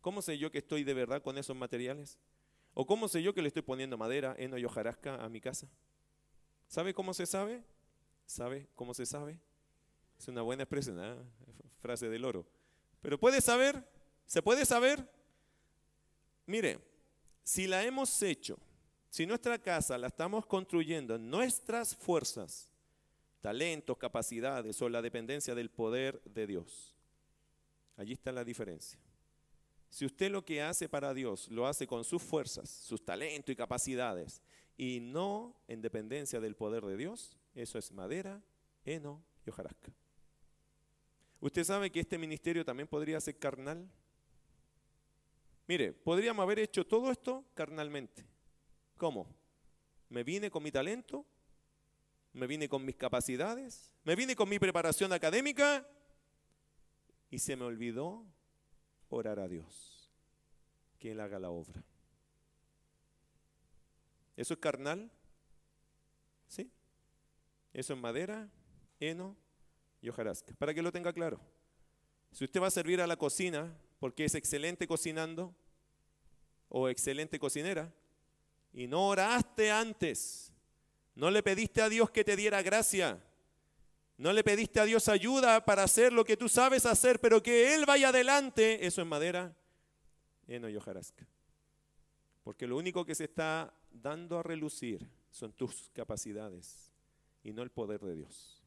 [0.00, 2.18] ¿Cómo sé yo que estoy de verdad con esos materiales?
[2.72, 5.68] ¿O cómo sé yo que le estoy poniendo madera, heno y hojarasca a mi casa?
[6.66, 7.62] ¿Sabe cómo se sabe?
[8.24, 9.38] ¿Sabe cómo se sabe?
[10.18, 11.14] Es una buena expresión, ¿eh?
[11.80, 12.46] frase del oro.
[13.02, 13.86] Pero ¿puede saber?
[14.24, 15.06] ¿Se puede saber?
[16.46, 16.78] Mire,
[17.42, 18.58] si la hemos hecho,
[19.10, 22.70] si nuestra casa la estamos construyendo en nuestras fuerzas,
[23.40, 26.94] talentos, capacidades o la dependencia del poder de Dios,
[27.96, 28.98] allí está la diferencia.
[29.90, 33.56] Si usted lo que hace para Dios lo hace con sus fuerzas, sus talentos y
[33.56, 34.42] capacidades,
[34.76, 38.42] y no en dependencia del poder de Dios, eso es madera,
[38.84, 39.92] heno y hojarasca.
[41.40, 43.88] Usted sabe que este ministerio también podría ser carnal.
[45.66, 48.24] Mire, podríamos haber hecho todo esto carnalmente.
[48.96, 49.26] ¿Cómo?
[50.08, 51.24] Me vine con mi talento,
[52.32, 55.86] me vine con mis capacidades, me vine con mi preparación académica
[57.30, 58.26] y se me olvidó
[59.08, 60.12] orar a Dios,
[60.98, 61.82] que Él haga la obra.
[64.36, 65.10] ¿Eso es carnal?
[66.48, 66.70] ¿Sí?
[67.72, 68.50] Eso es madera,
[69.00, 69.36] heno
[70.00, 70.54] y hojarasca.
[70.56, 71.40] Para que lo tenga claro.
[72.32, 75.54] Si usted va a servir a la cocina, porque es excelente cocinando
[76.68, 77.92] o excelente cocinera,
[78.72, 80.52] y no oraste antes,
[81.14, 83.22] no le pediste a Dios que te diera gracia,
[84.16, 87.74] no le pediste a Dios ayuda para hacer lo que tú sabes hacer, pero que
[87.74, 89.56] Él vaya adelante, eso es madera,
[90.46, 91.26] heno y hojarasca.
[92.42, 96.92] Porque lo único que se está dando a relucir son tus capacidades
[97.42, 98.62] y no el poder de Dios.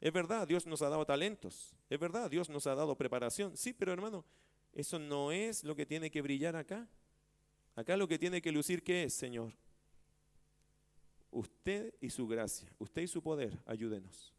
[0.00, 1.74] Es verdad, Dios nos ha dado talentos.
[1.88, 3.56] Es verdad, Dios nos ha dado preparación.
[3.56, 4.24] Sí, pero hermano,
[4.72, 6.88] eso no es lo que tiene que brillar acá.
[7.74, 9.52] Acá lo que tiene que lucir, ¿qué es, Señor?
[11.30, 14.32] Usted y su gracia, usted y su poder, ayúdenos.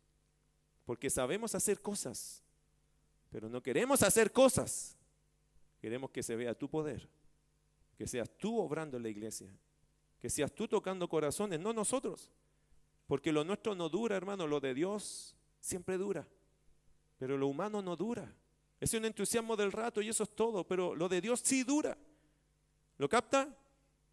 [0.86, 2.43] Porque sabemos hacer cosas,
[3.29, 4.95] pero no queremos hacer cosas.
[5.79, 7.09] Queremos que se vea tu poder,
[7.97, 9.49] que seas tú obrando en la iglesia,
[10.19, 12.31] que seas tú tocando corazones, no nosotros.
[13.07, 16.27] Porque lo nuestro no dura, hermano, lo de Dios siempre dura,
[17.17, 18.34] pero lo humano no dura.
[18.84, 21.97] Es un entusiasmo del rato y eso es todo, pero lo de Dios sí dura.
[22.97, 23.47] ¿Lo capta?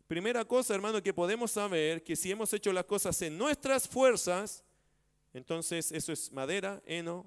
[0.07, 4.63] Primera cosa, hermano, que podemos saber que si hemos hecho las cosas en nuestras fuerzas,
[5.33, 7.27] Entonces, eso es madera, heno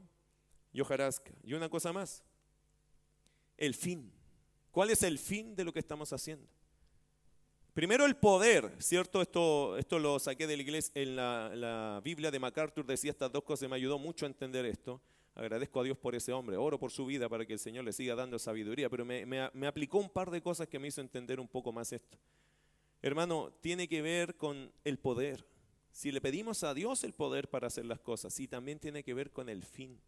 [0.72, 1.34] y hojarasca.
[1.44, 2.24] Y una cosa más,
[3.58, 4.10] el fin.
[4.72, 6.48] ¿Cuál es el fin de lo que estamos haciendo?
[7.74, 9.22] Primero el poder, ¿cierto?
[9.22, 13.44] Esto, esto lo saqué de la iglesia, en la, Biblia de MacArthur decía estas dos
[13.44, 15.02] cosas, me ayudó mucho a entender esto.
[15.36, 17.94] Agradezco a Dios por ese hombre, oro por su vida para que el Señor le
[17.94, 21.40] siga dando sabiduría, pero me, me aplicó un par de cosas que me hizo entender
[21.40, 22.18] un poco más esto.
[23.02, 25.46] Hermano, tiene que ver con el poder.
[25.92, 29.14] Si le pedimos a Dios el poder para hacer las cosas, sí, también tiene que
[29.14, 30.00] ver con el fin.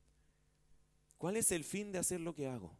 [1.17, 2.75] ¿Cuál es el fin de hacer lo que hago?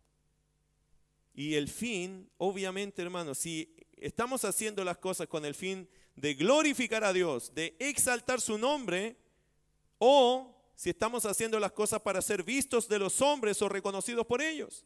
[1.33, 7.03] Y el fin, obviamente, hermano, si estamos haciendo las cosas con el fin de glorificar
[7.03, 9.17] a Dios, de exaltar su nombre,
[9.97, 14.41] o si estamos haciendo las cosas para ser vistos de los hombres o reconocidos por
[14.41, 14.85] ellos.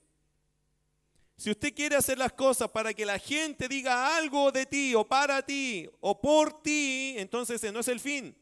[1.35, 5.07] Si usted quiere hacer las cosas para que la gente diga algo de ti o
[5.07, 8.35] para ti o por ti, entonces ese no es el fin.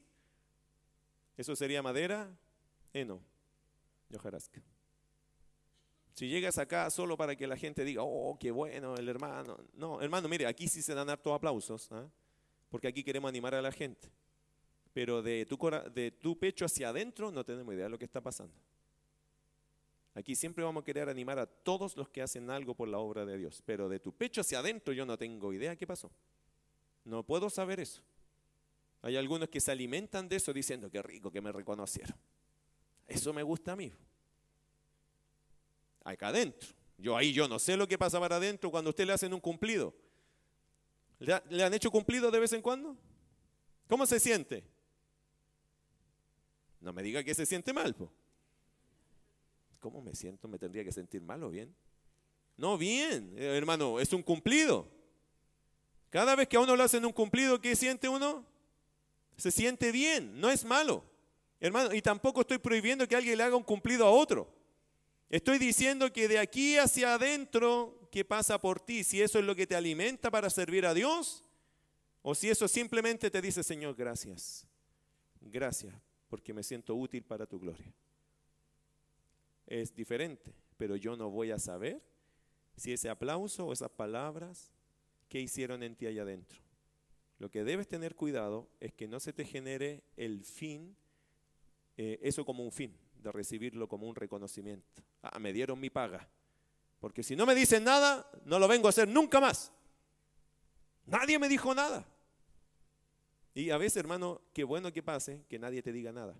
[1.37, 2.27] Eso sería madera,
[2.91, 3.21] heno
[4.09, 4.61] y hojarasca.
[6.13, 9.59] Si llegas acá solo para que la gente diga, oh, qué bueno el hermano.
[9.73, 12.09] No, hermano, mire, aquí sí se dan hartos aplausos, ¿ah?
[12.69, 14.09] porque aquí queremos animar a la gente.
[14.97, 15.45] Pero de
[16.19, 18.55] tu, pecho hacia adentro no tenemos idea de lo que está pasando.
[20.15, 23.23] Aquí siempre vamos a querer animar a todos los que hacen algo por la obra
[23.23, 23.61] de Dios.
[23.63, 26.09] Pero de tu pecho hacia adentro yo no tengo idea qué pasó.
[27.05, 28.01] No puedo saber eso.
[29.03, 32.17] Hay algunos que se alimentan de eso diciendo, qué rico que me reconocieron.
[33.05, 33.93] Eso me gusta a mí.
[36.05, 36.69] Acá adentro.
[36.97, 39.41] Yo ahí yo no sé lo que pasa para adentro cuando usted le hacen un
[39.41, 39.93] cumplido.
[41.19, 42.97] ¿Le, han hecho cumplido de vez en cuando?
[43.87, 44.75] ¿Cómo se siente?
[46.79, 47.95] No me diga que se siente mal.
[49.79, 50.47] ¿Cómo me siento?
[50.47, 51.75] ¿Me tendría que sentir mal o bien?
[52.55, 54.87] No, bien, eh, hermano, es un cumplido.
[56.09, 58.45] Cada vez que a uno le hacen un cumplido, ¿qué siente uno?
[59.37, 61.03] Se siente bien, no es malo.
[61.59, 64.51] Hermano, y tampoco estoy prohibiendo que alguien le haga un cumplido a otro.
[65.29, 69.03] Estoy diciendo que de aquí hacia adentro, ¿qué pasa por ti?
[69.03, 71.43] Si eso es lo que te alimenta para servir a Dios,
[72.21, 74.65] o si eso simplemente te dice, Señor, gracias.
[75.41, 75.93] Gracias,
[76.27, 77.93] porque me siento útil para tu gloria
[79.67, 82.01] es diferente, pero yo no voy a saber
[82.75, 84.71] si ese aplauso o esas palabras
[85.29, 86.61] que hicieron en ti allá adentro.
[87.37, 90.95] Lo que debes tener cuidado es que no se te genere el fin,
[91.97, 95.03] eh, eso como un fin, de recibirlo como un reconocimiento.
[95.21, 96.29] Ah, me dieron mi paga.
[96.99, 99.71] Porque si no me dicen nada, no lo vengo a hacer nunca más.
[101.05, 102.07] Nadie me dijo nada.
[103.57, 106.35] Y a veces, hermano, qué bueno que pase que nadie te diga nada.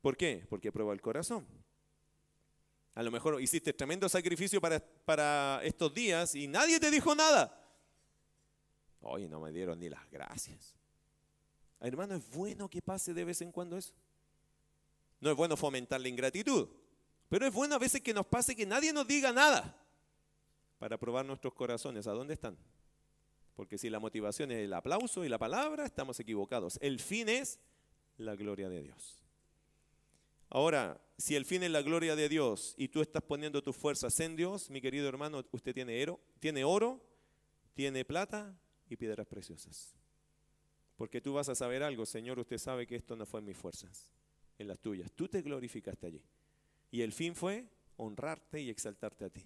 [0.00, 0.46] ¿Por qué?
[0.48, 1.46] Porque prueba el corazón.
[2.94, 7.62] A lo mejor hiciste tremendo sacrificio para, para estos días y nadie te dijo nada.
[9.02, 10.74] Hoy no me dieron ni las gracias.
[11.78, 13.92] Hermano, es bueno que pase de vez en cuando eso.
[15.20, 16.70] No es bueno fomentar la ingratitud,
[17.28, 19.76] pero es bueno a veces que nos pase que nadie nos diga nada
[20.78, 22.06] para probar nuestros corazones.
[22.06, 22.56] ¿A dónde están?
[23.54, 26.78] Porque si la motivación es el aplauso y la palabra, estamos equivocados.
[26.82, 27.60] El fin es
[28.16, 29.22] la gloria de Dios.
[30.50, 34.18] Ahora, si el fin es la gloria de Dios y tú estás poniendo tus fuerzas
[34.20, 37.00] en Dios, mi querido hermano, usted tiene oro, tiene oro,
[37.74, 38.56] tiene plata
[38.88, 39.94] y piedras preciosas.
[40.96, 43.56] Porque tú vas a saber algo, Señor, usted sabe que esto no fue en mis
[43.56, 44.12] fuerzas,
[44.58, 45.10] en las tuyas.
[45.12, 46.22] Tú te glorificaste allí.
[46.90, 49.44] Y el fin fue honrarte y exaltarte a ti.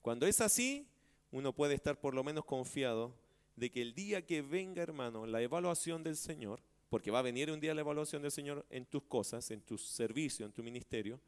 [0.00, 0.88] Cuando es así,
[1.30, 3.14] uno puede estar por lo menos confiado
[3.60, 7.50] de que el día que venga, hermano, la evaluación del Señor, porque va a venir
[7.50, 11.20] un día la evaluación del Señor en tus cosas, en tu servicio, en tu ministerio,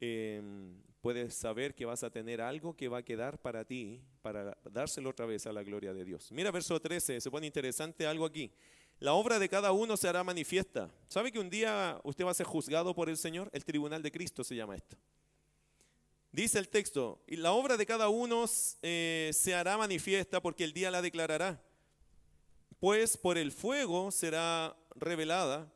[0.00, 4.58] em, puedes saber que vas a tener algo que va a quedar para ti, para
[4.64, 6.32] dárselo otra vez a la gloria de Dios.
[6.32, 8.50] Mira verso 13, se pone interesante algo aquí.
[8.98, 10.90] La obra de cada uno se hará manifiesta.
[11.06, 13.50] ¿Sabe que un día usted va a ser juzgado por el Señor?
[13.52, 14.96] El tribunal de Cristo se llama esto.
[16.32, 18.46] Dice el texto, y la obra de cada uno
[18.80, 21.62] eh, se hará manifiesta porque el día la declarará.
[22.80, 25.70] Pues por el fuego será revelada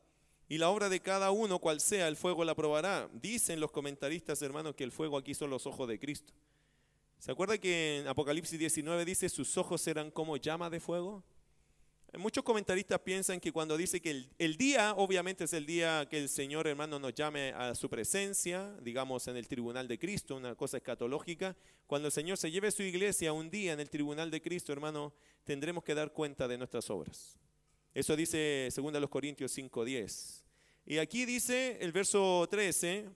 [0.49, 3.07] y la obra de cada uno, cual sea, el fuego la probará.
[3.13, 6.33] Dicen los comentaristas, hermanos, que el fuego aquí son los ojos de Cristo.
[7.19, 11.23] ¿Se acuerda que en Apocalipsis 19 dice sus ojos serán como llama de fuego?
[12.13, 16.17] Muchos comentaristas piensan que cuando dice que el, el, día, obviamente es el día que
[16.17, 20.55] el Señor hermano nos llame a su presencia, digamos en el tribunal de Cristo, una
[20.55, 21.55] cosa escatológica,
[21.85, 24.71] cuando el Señor se lleve a su iglesia un día en el tribunal de Cristo,
[24.71, 27.37] hermano, tendremos que dar cuenta de nuestras obras.
[27.93, 30.43] Eso dice 2 Corintios 5:10.
[30.85, 33.09] Y aquí dice el verso 13,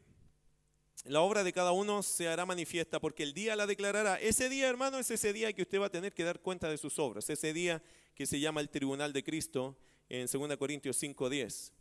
[1.05, 4.19] la obra de cada uno se hará manifiesta porque el día la declarará.
[4.19, 6.77] Ese día, hermano, es ese día que usted va a tener que dar cuenta de
[6.77, 7.29] sus obras.
[7.29, 7.81] Ese día
[8.13, 9.77] que se llama el tribunal de Cristo
[10.09, 11.73] en 2 Corintios 5:10.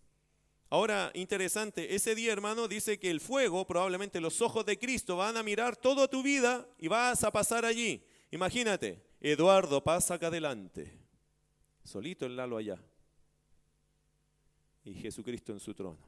[0.72, 5.36] Ahora, interesante, ese día, hermano, dice que el fuego, probablemente los ojos de Cristo, van
[5.36, 8.04] a mirar toda tu vida y vas a pasar allí.
[8.30, 10.96] Imagínate, Eduardo pasa acá adelante,
[11.82, 12.80] solito el Lalo allá,
[14.84, 15.98] y Jesucristo en su trono.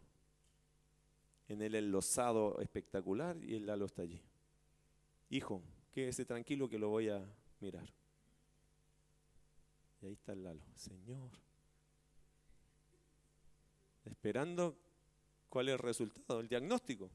[1.53, 4.19] En el enlosado espectacular y el Lalo está allí.
[5.29, 7.23] Hijo, quédese tranquilo que lo voy a
[7.61, 7.93] mirar.
[10.01, 10.63] Y ahí está el Lalo.
[10.75, 11.31] Señor,
[14.07, 14.75] esperando
[15.51, 17.11] cuál es el resultado, el diagnóstico.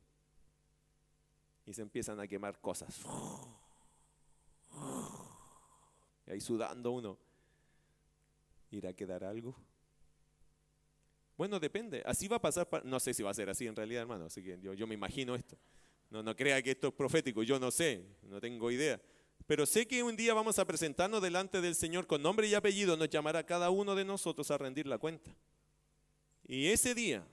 [1.65, 3.01] Y se empiezan a quemar cosas.
[6.27, 7.17] Y ahí sudando uno.
[8.69, 9.55] ¿Irá a quedar algo?
[11.37, 12.01] Bueno, depende.
[12.05, 12.67] Así va a pasar.
[12.83, 14.25] No sé si va a ser así en realidad, hermano.
[14.25, 15.55] Así que yo, yo me imagino esto.
[16.09, 17.43] No, no crea que esto es profético.
[17.43, 18.03] Yo no sé.
[18.23, 18.99] No tengo idea.
[19.45, 22.97] Pero sé que un día vamos a presentarnos delante del Señor con nombre y apellido.
[22.97, 25.33] Nos llamará cada uno de nosotros a rendir la cuenta.
[26.45, 27.25] Y ese día,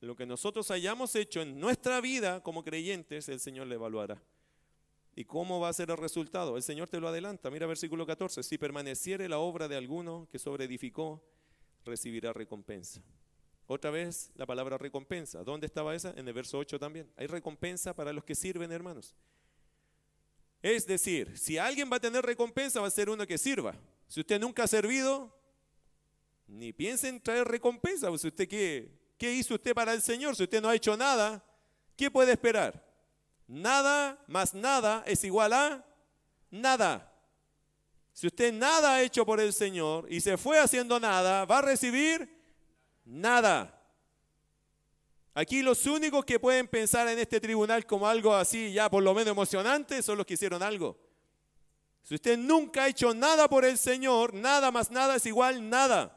[0.00, 4.22] lo que nosotros hayamos hecho en nuestra vida como creyentes, el Señor le evaluará.
[5.16, 6.56] ¿Y cómo va a ser el resultado?
[6.56, 7.50] El Señor te lo adelanta.
[7.50, 8.42] Mira versículo 14.
[8.42, 11.22] Si permaneciere la obra de alguno que sobreedificó,
[11.84, 13.02] recibirá recompensa.
[13.72, 15.44] Otra vez la palabra recompensa.
[15.44, 16.12] ¿Dónde estaba esa?
[16.16, 17.08] En el verso 8 también.
[17.16, 19.14] Hay recompensa para los que sirven, hermanos.
[20.60, 23.76] Es decir, si alguien va a tener recompensa, va a ser uno que sirva.
[24.08, 25.32] Si usted nunca ha servido,
[26.48, 28.10] ni piense en traer recompensa.
[28.10, 30.34] Usted qué, ¿Qué hizo usted para el Señor?
[30.34, 31.40] Si usted no ha hecho nada,
[31.96, 32.84] ¿qué puede esperar?
[33.46, 35.86] Nada más nada es igual a
[36.50, 37.14] nada.
[38.12, 41.62] Si usted nada ha hecho por el Señor y se fue haciendo nada, va a
[41.62, 42.39] recibir
[43.10, 43.76] nada.
[45.34, 49.14] Aquí los únicos que pueden pensar en este tribunal como algo así, ya por lo
[49.14, 50.98] menos emocionante, son los que hicieron algo.
[52.02, 56.16] Si usted nunca ha hecho nada por el Señor, nada más nada es igual nada.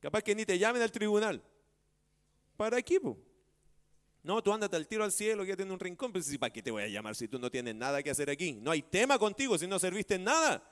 [0.00, 1.42] Capaz que ni te llamen al tribunal.
[2.56, 3.18] ¿Para equipo?
[4.22, 6.12] No, tú ándate al tiro al cielo, ya tienes un rincón.
[6.12, 8.54] Pues, ¿para qué te voy a llamar si tú no tienes nada que hacer aquí?
[8.54, 10.62] No hay tema contigo si no serviste en nada.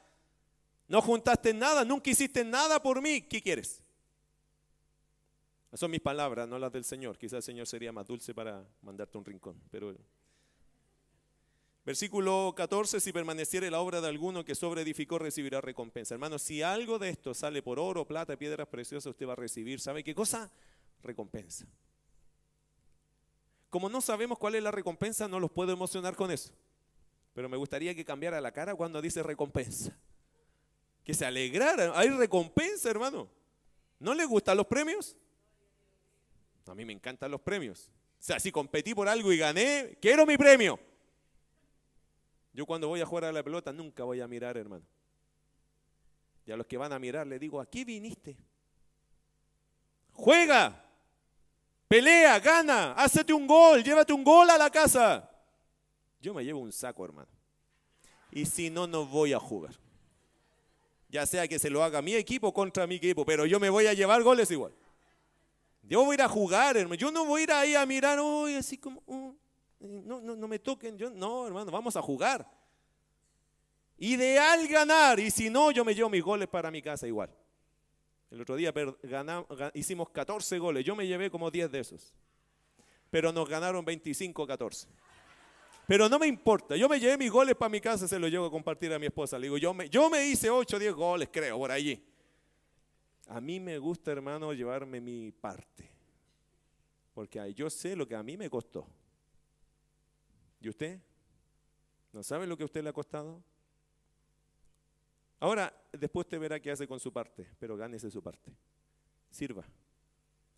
[0.89, 3.23] No juntaste en nada, nunca hiciste nada por mí.
[3.23, 3.84] ¿Qué quieres?
[5.75, 7.19] Son mis palabras, no las del Señor.
[7.19, 9.61] Quizás el Señor sería más dulce para mandarte un rincón.
[9.71, 9.95] Pero
[11.85, 16.15] Versículo 14, si permaneciere la obra de alguno que sobreedificó, recibirá recompensa.
[16.15, 19.81] Hermano, si algo de esto sale por oro, plata, piedras preciosas, usted va a recibir,
[19.81, 20.51] ¿sabe qué cosa?
[21.03, 21.67] Recompensa.
[23.69, 26.55] Como no sabemos cuál es la recompensa, no los puedo emocionar con eso.
[27.35, 29.95] Pero me gustaría que cambiara la cara cuando dice recompensa.
[31.05, 31.93] Que se alegrara.
[31.99, 33.29] Hay recompensa, hermano.
[33.99, 35.15] ¿No le gustan los premios?
[36.67, 37.91] A mí me encantan los premios.
[38.19, 40.79] O sea, si competí por algo y gané, quiero mi premio.
[42.53, 44.85] Yo cuando voy a jugar a la pelota nunca voy a mirar, hermano.
[46.47, 48.37] Y a los que van a mirar les digo, aquí viniste.
[50.13, 50.85] Juega,
[51.89, 55.29] pelea, gana, hazte un gol, llévate un gol a la casa.
[56.21, 57.29] Yo me llevo un saco, hermano.
[58.31, 59.75] Y si no, no voy a jugar.
[61.09, 63.87] Ya sea que se lo haga mi equipo contra mi equipo, pero yo me voy
[63.87, 64.73] a llevar goles igual.
[65.89, 66.95] Yo voy a ir a jugar, hermano.
[66.95, 69.03] Yo no voy a ir ahí a mirar, hoy así como...
[69.07, 69.35] Oh"
[69.85, 72.49] no, no, no me toquen, yo no, hermano, vamos a jugar.
[73.99, 77.31] Ideal ganar, y si no, yo me llevo mis goles para mi casa igual.
[78.31, 78.73] El otro día
[79.75, 82.15] hicimos 14 goles, yo me llevé como 10 de esos.
[83.11, 84.89] Pero nos ganaron 25-14.
[85.87, 88.47] Pero no me importa, yo me llevé mis goles para mi casa, se los llevo
[88.47, 89.39] a compartir a mi esposa.
[89.39, 92.03] Le digo, yo me, yo me hice 8 o 10 goles, creo, por allí.
[93.29, 95.91] A mí me gusta, hermano, llevarme mi parte.
[97.15, 98.87] Porque yo sé lo que a mí me costó.
[100.61, 101.01] ¿Y usted?
[102.13, 103.43] ¿No sabe lo que a usted le ha costado?
[105.41, 108.53] Ahora, después te verá qué hace con su parte, pero gánese su parte.
[109.31, 109.65] Sirva.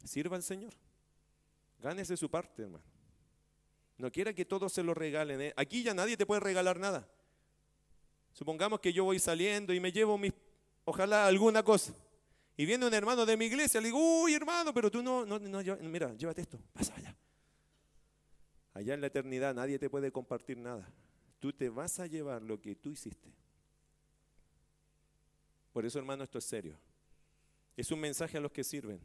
[0.04, 0.72] Sirva al Señor.
[1.78, 2.84] Gánese su parte, hermano.
[3.98, 5.40] No quiera que todos se lo regalen.
[5.40, 5.54] ¿eh?
[5.56, 7.08] Aquí ya nadie te puede regalar nada.
[8.32, 10.32] Supongamos que yo voy saliendo y me llevo mis,
[10.84, 11.94] ojalá alguna cosa.
[12.56, 15.38] Y viene un hermano de mi iglesia, le digo, uy hermano, pero tú no, no,
[15.38, 17.14] no, mira, llévate esto, pasa allá.
[18.72, 20.88] Allá en la eternidad nadie te puede compartir nada.
[21.38, 23.30] Tú te vas a llevar lo que tú hiciste.
[25.72, 26.78] Por eso, hermano, esto es serio.
[27.76, 29.00] Es un mensaje a los que sirven.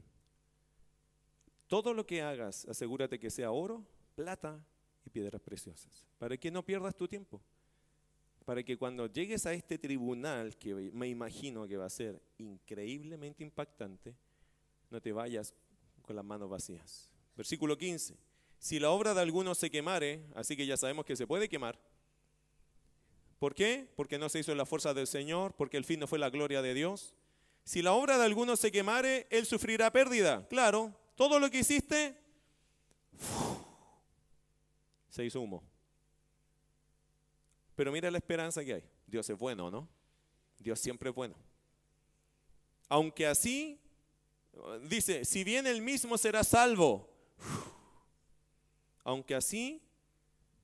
[1.67, 3.85] Todo lo que hagas, asegúrate que sea oro,
[4.15, 4.65] plata
[5.05, 7.41] y piedras preciosas, para que no pierdas tu tiempo.
[8.51, 13.45] Para que cuando llegues a este tribunal, que me imagino que va a ser increíblemente
[13.45, 14.13] impactante,
[14.89, 15.53] no te vayas
[16.01, 17.13] con las manos vacías.
[17.37, 18.17] Versículo 15.
[18.59, 21.79] Si la obra de alguno se quemare, así que ya sabemos que se puede quemar.
[23.39, 23.89] ¿Por qué?
[23.95, 26.29] Porque no se hizo en la fuerza del Señor, porque el fin no fue la
[26.29, 27.15] gloria de Dios.
[27.63, 30.45] Si la obra de alguno se quemare, él sufrirá pérdida.
[30.49, 32.17] Claro, todo lo que hiciste
[35.07, 35.70] se hizo humo.
[37.81, 38.83] Pero mira la esperanza que hay.
[39.07, 39.89] Dios es bueno, ¿no?
[40.59, 41.33] Dios siempre es bueno.
[42.87, 43.81] Aunque así,
[44.87, 47.09] dice, si bien el mismo será salvo,
[49.03, 49.81] aunque así,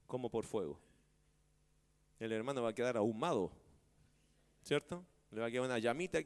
[0.05, 0.79] como por fuego.
[2.19, 3.51] El hermano va a quedar ahumado,
[4.61, 5.03] ¿cierto?
[5.31, 6.19] Le va a quedar una llamita,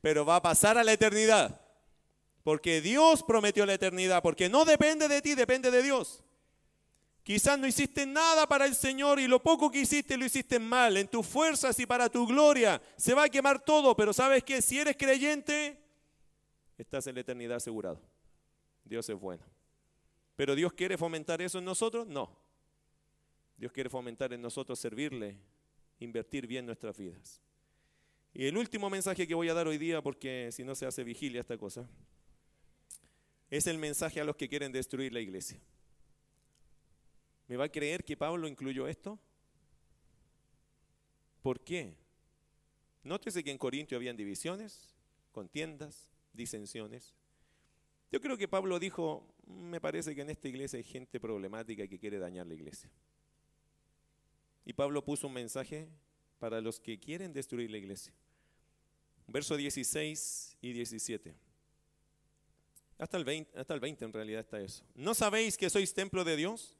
[0.00, 1.60] pero va a pasar a la eternidad.
[2.42, 6.24] Porque Dios prometió la eternidad, porque no depende de ti, depende de Dios.
[7.26, 10.96] Quizás no hiciste nada para el Señor y lo poco que hiciste lo hiciste mal,
[10.96, 12.80] en tus fuerzas y para tu gloria.
[12.96, 15.76] Se va a quemar todo, pero sabes que si eres creyente,
[16.78, 18.00] estás en la eternidad asegurado.
[18.84, 19.42] Dios es bueno.
[20.36, 22.06] Pero Dios quiere fomentar eso en nosotros?
[22.06, 22.30] No.
[23.56, 25.36] Dios quiere fomentar en nosotros servirle,
[25.98, 27.42] invertir bien nuestras vidas.
[28.34, 31.02] Y el último mensaje que voy a dar hoy día, porque si no se hace
[31.02, 31.88] vigilia esta cosa,
[33.50, 35.60] es el mensaje a los que quieren destruir la iglesia.
[37.48, 39.18] ¿Me va a creer que Pablo incluyó esto?
[41.42, 41.94] ¿Por qué?
[43.04, 44.96] Nótese que en Corintio habían divisiones,
[45.30, 47.14] contiendas, disensiones.
[48.10, 51.98] Yo creo que Pablo dijo, me parece que en esta iglesia hay gente problemática que
[51.98, 52.90] quiere dañar la iglesia.
[54.64, 55.88] Y Pablo puso un mensaje
[56.38, 58.12] para los que quieren destruir la iglesia.
[59.28, 61.34] Verso 16 y 17.
[62.98, 64.84] Hasta el 20, hasta el 20 en realidad está eso.
[64.94, 66.76] ¿No sabéis que sois templo de Dios?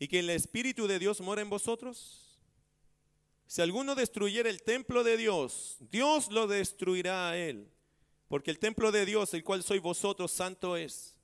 [0.00, 2.40] Y que el Espíritu de Dios mora en vosotros?
[3.46, 7.70] Si alguno destruyera el templo de Dios, Dios lo destruirá a él,
[8.26, 11.14] porque el templo de Dios, el cual sois vosotros, santo es.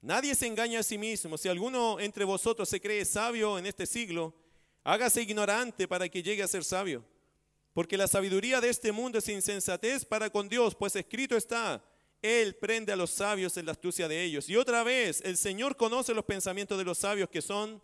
[0.00, 1.36] Nadie se engaña a sí mismo.
[1.36, 4.32] Si alguno entre vosotros se cree sabio en este siglo,
[4.84, 7.04] hágase ignorante para que llegue a ser sabio.
[7.72, 11.84] Porque la sabiduría de este mundo es insensatez para con Dios, pues escrito está,
[12.22, 14.48] Él prende a los sabios en la astucia de ellos.
[14.48, 17.82] Y otra vez, el Señor conoce los pensamientos de los sabios que son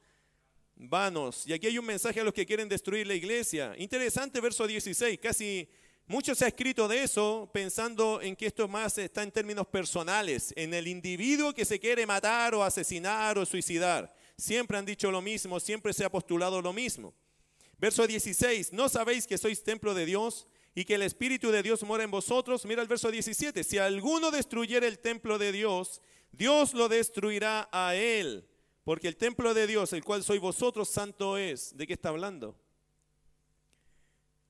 [0.89, 1.47] vanos.
[1.47, 3.75] Y aquí hay un mensaje a los que quieren destruir la iglesia.
[3.79, 5.69] Interesante verso 16, casi
[6.07, 10.53] mucho se ha escrito de eso pensando en que esto más está en términos personales,
[10.57, 14.13] en el individuo que se quiere matar o asesinar o suicidar.
[14.37, 17.15] Siempre han dicho lo mismo, siempre se ha postulado lo mismo.
[17.79, 21.83] Verso 16, ¿no sabéis que sois templo de Dios y que el Espíritu de Dios
[21.83, 22.65] mora en vosotros?
[22.65, 27.95] Mira el verso 17, si alguno destruyera el templo de Dios, Dios lo destruirá a
[27.95, 28.49] él
[28.85, 31.77] porque el templo de Dios, el cual soy vosotros, santo es.
[31.77, 32.57] ¿De qué está hablando?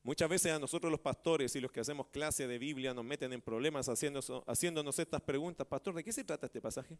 [0.04, 3.32] Muchas veces a nosotros los pastores y los que hacemos clase de Biblia nos meten
[3.32, 5.66] en problemas haciéndonos, estas preguntas.
[5.66, 6.98] Pastor, ¿de qué se trata este pasaje?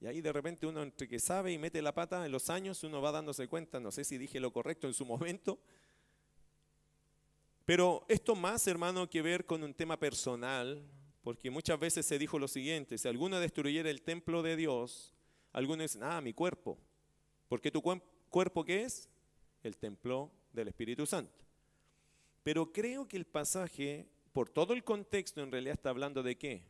[0.00, 2.82] Y ahí de repente uno entre que sabe y mete la pata en los años,
[2.84, 5.58] uno va dándose cuenta, no sé si dije lo correcto en su momento.
[7.66, 10.82] Pero esto más, hermano, que ver con un tema personal,
[11.22, 15.14] porque muchas veces se dijo lo siguiente, si alguno destruyera el templo de Dios,
[15.52, 16.78] algunos dicen, ah, mi cuerpo.
[17.48, 19.08] Porque tu cuerpo qué es?
[19.62, 21.44] El templo del Espíritu Santo.
[22.42, 26.62] Pero creo que el pasaje, por todo el contexto, en realidad está hablando de qué.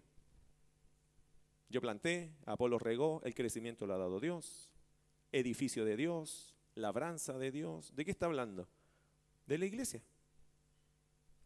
[1.68, 4.72] Yo planté, Apolo regó, el crecimiento lo ha dado Dios,
[5.30, 7.94] edificio de Dios, labranza de Dios.
[7.94, 8.66] ¿De qué está hablando?
[9.46, 10.02] De la iglesia.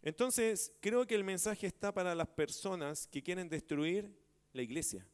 [0.03, 4.17] Entonces, creo que el mensaje está para las personas que quieren destruir
[4.53, 5.07] la iglesia,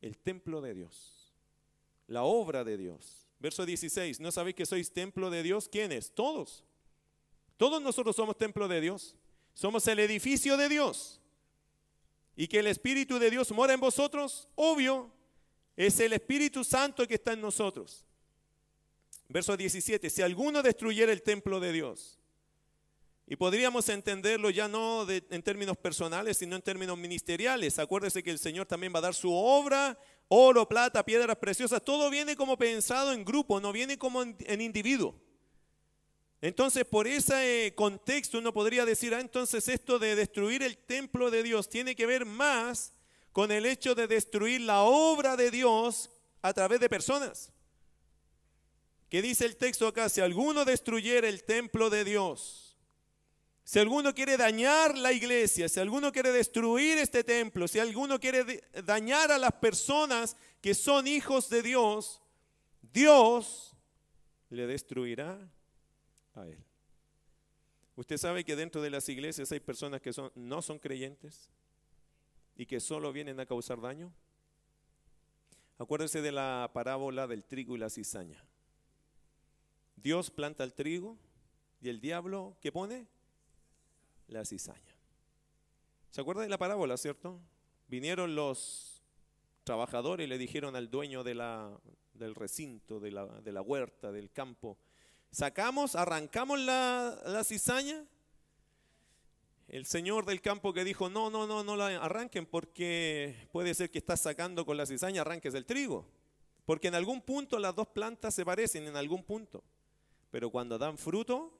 [0.00, 1.19] el templo de Dios
[2.10, 3.28] la obra de Dios.
[3.38, 5.68] Verso 16, ¿no sabéis que sois templo de Dios?
[5.68, 6.12] ¿Quiénes?
[6.12, 6.64] Todos.
[7.56, 9.16] Todos nosotros somos templo de Dios.
[9.54, 11.20] Somos el edificio de Dios.
[12.36, 15.10] Y que el Espíritu de Dios mora en vosotros, obvio,
[15.76, 18.04] es el Espíritu Santo que está en nosotros.
[19.28, 22.18] Verso 17, si alguno destruyera el templo de Dios,
[23.24, 27.78] y podríamos entenderlo ya no en términos personales, sino en términos ministeriales.
[27.78, 29.96] Acuérdese que el Señor también va a dar su obra
[30.32, 35.20] oro, plata, piedras preciosas, todo viene como pensado en grupo, no viene como en, individuo.
[36.40, 41.42] Entonces, por ese contexto uno podría decir, ah, entonces esto de destruir el templo de
[41.42, 42.94] Dios tiene que ver más
[43.32, 46.10] con el hecho de destruir la obra de Dios
[46.42, 47.52] a través de personas.
[49.08, 50.08] ¿Qué dice el texto acá?
[50.08, 52.59] Si alguno destruyera el templo de Dios,
[53.64, 58.62] si alguno quiere dañar la iglesia, si alguno quiere destruir este templo, si alguno quiere
[58.84, 62.20] dañar a las personas que son hijos de Dios,
[62.82, 63.76] Dios
[64.48, 65.38] le destruirá
[66.34, 66.64] a él.
[67.96, 71.50] Usted sabe que dentro de las iglesias hay personas que son, no son creyentes
[72.56, 74.12] y que solo vienen a causar daño.
[75.78, 78.44] Acuérdese de la parábola del trigo y la cizaña.
[79.96, 81.18] Dios planta el trigo
[81.80, 83.06] y el diablo, ¿qué pone?
[84.30, 84.96] La cizaña.
[86.10, 87.40] ¿Se acuerda de la parábola, cierto?
[87.90, 89.02] vinieron los
[89.64, 94.78] trabajadores y le dijeron al dueño del recinto, de la, de la huerta, del campo,
[95.30, 98.06] sacamos, arrancamos la, la cizaña.
[99.68, 103.90] El señor del campo que dijo, no, no, no, no la arranquen porque puede ser
[103.90, 106.06] que estás sacando con la cizaña, arranques el trigo.
[106.64, 109.62] Porque en algún punto las dos plantas se parecen, en algún punto.
[110.30, 111.56] Pero cuando dan fruto,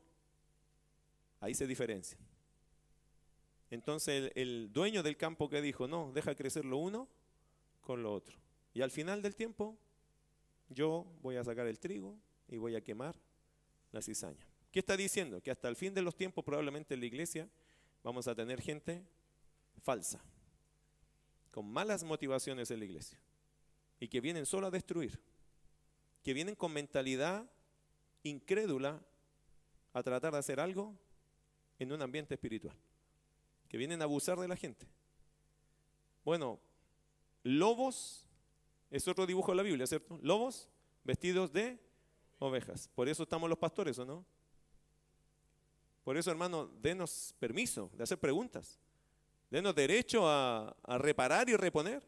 [1.40, 2.20] ahí se diferencian.
[3.70, 7.08] Entonces el, dueño del campo que dijo, no, deja crecer lo uno
[7.80, 8.36] con lo otro.
[8.74, 9.76] Y al final del tiempo,
[10.68, 12.16] yo voy a sacar el trigo
[12.48, 13.16] y voy a quemar
[13.92, 14.46] la cizaña.
[14.70, 15.40] ¿Qué está diciendo?
[15.40, 17.48] Que hasta el fin de los tiempos probablemente en la iglesia
[18.02, 19.04] vamos a tener gente
[19.82, 20.22] falsa,
[21.50, 23.18] con malas motivaciones en la iglesia,
[23.98, 25.20] y que vienen solo a destruir,
[26.22, 27.50] que vienen con mentalidad
[28.22, 29.00] incrédula
[29.92, 30.94] a tratar de hacer algo
[31.78, 32.76] en un ambiente espiritual,
[33.70, 34.86] que vienen a abusar de la gente.
[36.24, 36.60] Bueno,
[37.44, 38.26] lobos
[38.90, 40.18] es otro dibujo de la Biblia, ¿cierto?
[40.22, 40.68] Lobos
[41.04, 41.78] vestidos de
[42.40, 42.88] ovejas.
[42.88, 44.26] Por eso estamos los pastores, ¿o no?
[46.02, 48.80] Por eso, hermano, denos permiso de hacer preguntas.
[49.50, 52.04] Denos derecho a, reparar y reponer.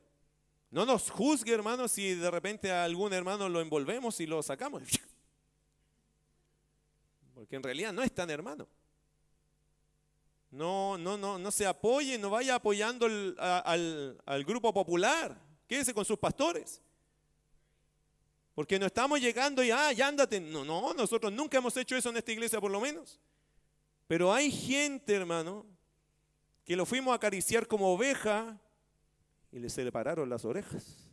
[0.68, 4.82] No nos juzgue, hermano, si de repente a algún hermano lo envolvemos y lo sacamos.
[7.34, 8.66] Porque en realidad no es tan hermano.
[10.52, 15.34] No, no, no, no se apoye, no vaya apoyando al, grupo popular.
[15.66, 16.82] Quédese con sus pastores.
[18.54, 20.38] Porque no estamos llegando y, ah, ya ándate.
[20.40, 23.18] No, no, nosotros nunca hemos hecho eso en esta iglesia por lo menos.
[24.06, 25.64] Pero hay gente, hermano,
[26.66, 28.60] que lo fuimos a acariciar como oveja
[29.50, 31.08] y le separaron las orejas.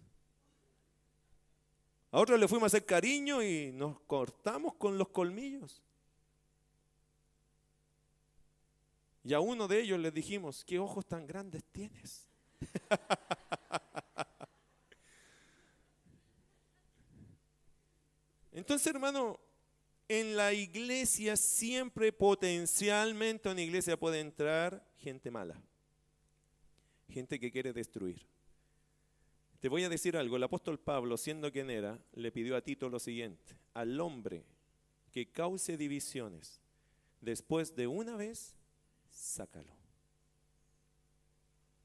[2.12, 5.82] A otros le fuimos a hacer cariño y nos cortamos con los colmillos.
[9.24, 12.30] Y a uno de ellos le dijimos, ¿qué ojos tan grandes tienes?
[18.52, 19.40] Entonces, hermano,
[20.08, 25.62] en la iglesia siempre potencialmente una iglesia puede entrar gente mala,
[27.10, 28.26] gente que quiere destruir.
[29.60, 32.90] Te voy a decir algo, el apóstol Pablo, siendo quien era, le pidió a Tito
[32.90, 34.46] lo siguiente, al hombre
[35.12, 36.62] que cause divisiones,
[37.22, 38.59] después de una vez,
[39.20, 39.76] sácalo.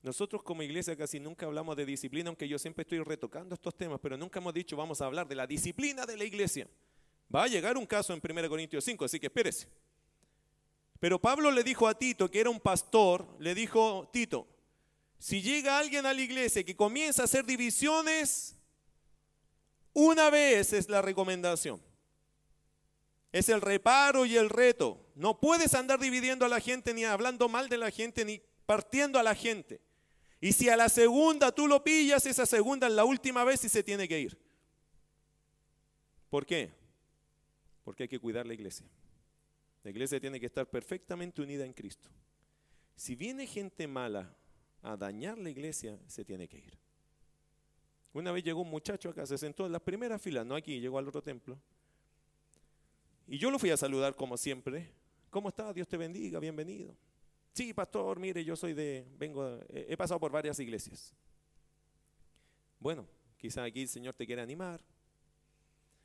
[0.03, 3.99] Nosotros como iglesia casi nunca hablamos de disciplina, aunque yo siempre estoy retocando estos temas,
[4.03, 6.69] pero nunca hemos dicho vamos a hablar de la disciplina de la iglesia.
[7.35, 9.67] Va a llegar un caso en 1 Corintios 5, así que espérese.
[11.01, 14.47] Pero Pablo le dijo a Tito, que era un pastor, le dijo, Tito,
[15.19, 18.57] si llega alguien a la iglesia que comienza a hacer divisiones,
[19.93, 21.81] una vez es la recomendación.
[23.35, 25.05] Es el reparo y el reto.
[25.17, 29.19] No puedes andar dividiendo a la gente, ni hablando mal de la gente, ni partiendo
[29.19, 29.81] a la gente.
[30.41, 33.69] Y si a la segunda tú lo pillas, esa segunda es la última vez y
[33.69, 34.39] se tiene que ir.
[36.31, 36.71] ¿Por qué?
[37.83, 38.87] Porque hay que cuidar la iglesia.
[39.83, 42.09] La iglesia tiene que estar perfectamente unida en Cristo.
[42.95, 44.33] Si viene gente mala
[44.81, 46.79] a dañar la iglesia, se tiene que ir.
[48.13, 50.99] Una vez llegó un muchacho acá, se sentó en las primeras filas, no aquí, llegó
[50.99, 51.59] al otro templo.
[53.27, 54.91] Y yo lo fui a saludar como siempre.
[55.31, 55.73] ¿Cómo está?
[55.73, 56.95] Dios te bendiga, bienvenido.
[57.53, 61.15] Sí, pastor, mire, yo soy de, vengo, he pasado por varias iglesias.
[62.81, 63.07] Bueno,
[63.39, 64.81] quizá aquí el Señor te quiere animar.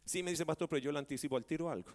[0.06, 1.92] Sí, me dice pastor, pero yo le anticipo al tiro algo.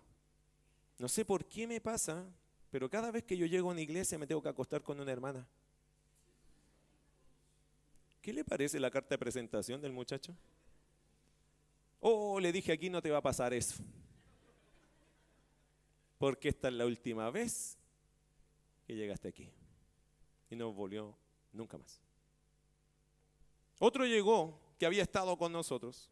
[0.99, 2.25] No sé por qué me pasa,
[2.71, 5.11] pero cada vez que yo llego a una iglesia me tengo que acostar con una
[5.11, 5.47] hermana.
[8.21, 10.37] ¿Qué le parece la carta de presentación del muchacho?
[12.01, 13.83] Oh, le dije aquí no te va a pasar eso.
[16.19, 17.79] Porque esta es la última vez
[18.87, 19.51] que llegaste aquí.
[20.51, 21.17] Y no volvió
[21.53, 22.01] nunca más.
[23.79, 26.11] Otro llegó que había estado con nosotros.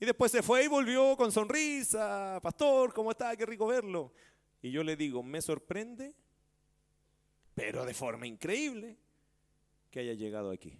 [0.00, 2.38] Y después se fue y volvió con sonrisa.
[2.42, 3.36] Pastor, ¿cómo está?
[3.36, 4.12] Qué rico verlo.
[4.60, 6.14] Y yo le digo, me sorprende,
[7.54, 8.96] pero de forma increíble,
[9.90, 10.78] que haya llegado aquí.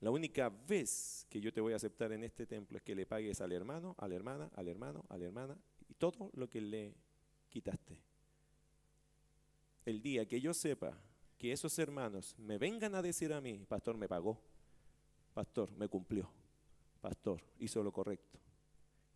[0.00, 3.06] La única vez que yo te voy a aceptar en este templo es que le
[3.06, 5.58] pagues al hermano, a la hermana, al hermano, a la hermana
[6.00, 6.96] todo lo que le
[7.48, 8.10] quitaste
[9.84, 10.96] el día que yo sepa
[11.38, 14.40] que esos hermanos me vengan a decir a mí, pastor, me pagó,
[15.34, 16.30] pastor, me cumplió,
[17.00, 18.38] pastor, hizo lo correcto.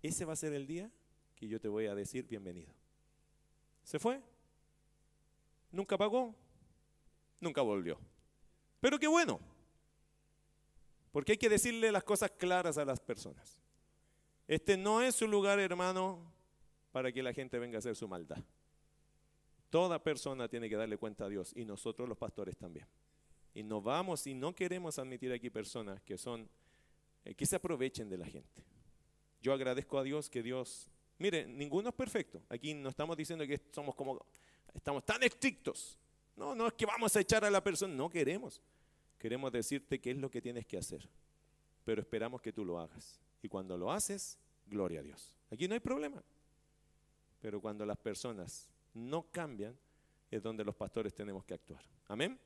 [0.03, 0.91] Ese va a ser el día
[1.37, 2.73] que yo te voy a decir bienvenido.
[3.83, 4.21] ¿Se fue?
[5.71, 6.35] ¿Nunca pagó?
[7.41, 7.99] Nunca volvió.
[8.81, 9.41] Pero qué bueno.
[11.13, 13.61] Porque hay que decirle las cosas claras a las personas.
[14.49, 16.34] Este no es su lugar, hermano,
[16.95, 18.39] para que la gente venga a hacer su maldad.
[19.69, 22.87] Toda persona tiene que darle cuenta a Dios y nosotros los pastores también.
[23.53, 26.49] Y no vamos y no queremos admitir aquí personas que son,
[27.25, 28.63] eh, que se aprovechen de la gente.
[29.43, 30.89] Yo agradezco a Dios que Dios,
[31.19, 32.41] mire, ninguno es perfecto.
[32.49, 34.25] Aquí no estamos diciendo que somos como,
[34.73, 35.99] estamos tan estrictos.
[36.37, 38.63] No, no es que vamos a echar a la persona, no queremos.
[39.19, 41.09] Queremos decirte qué es lo que tienes que hacer,
[41.85, 43.19] pero esperamos que tú lo hagas.
[43.43, 45.37] Y cuando lo haces, gloria a Dios.
[45.51, 46.23] Aquí no hay problema.
[47.45, 49.77] Pero cuando las personas no cambian,
[50.31, 51.83] es donde los pastores tenemos que actuar.
[52.09, 52.41] Amén.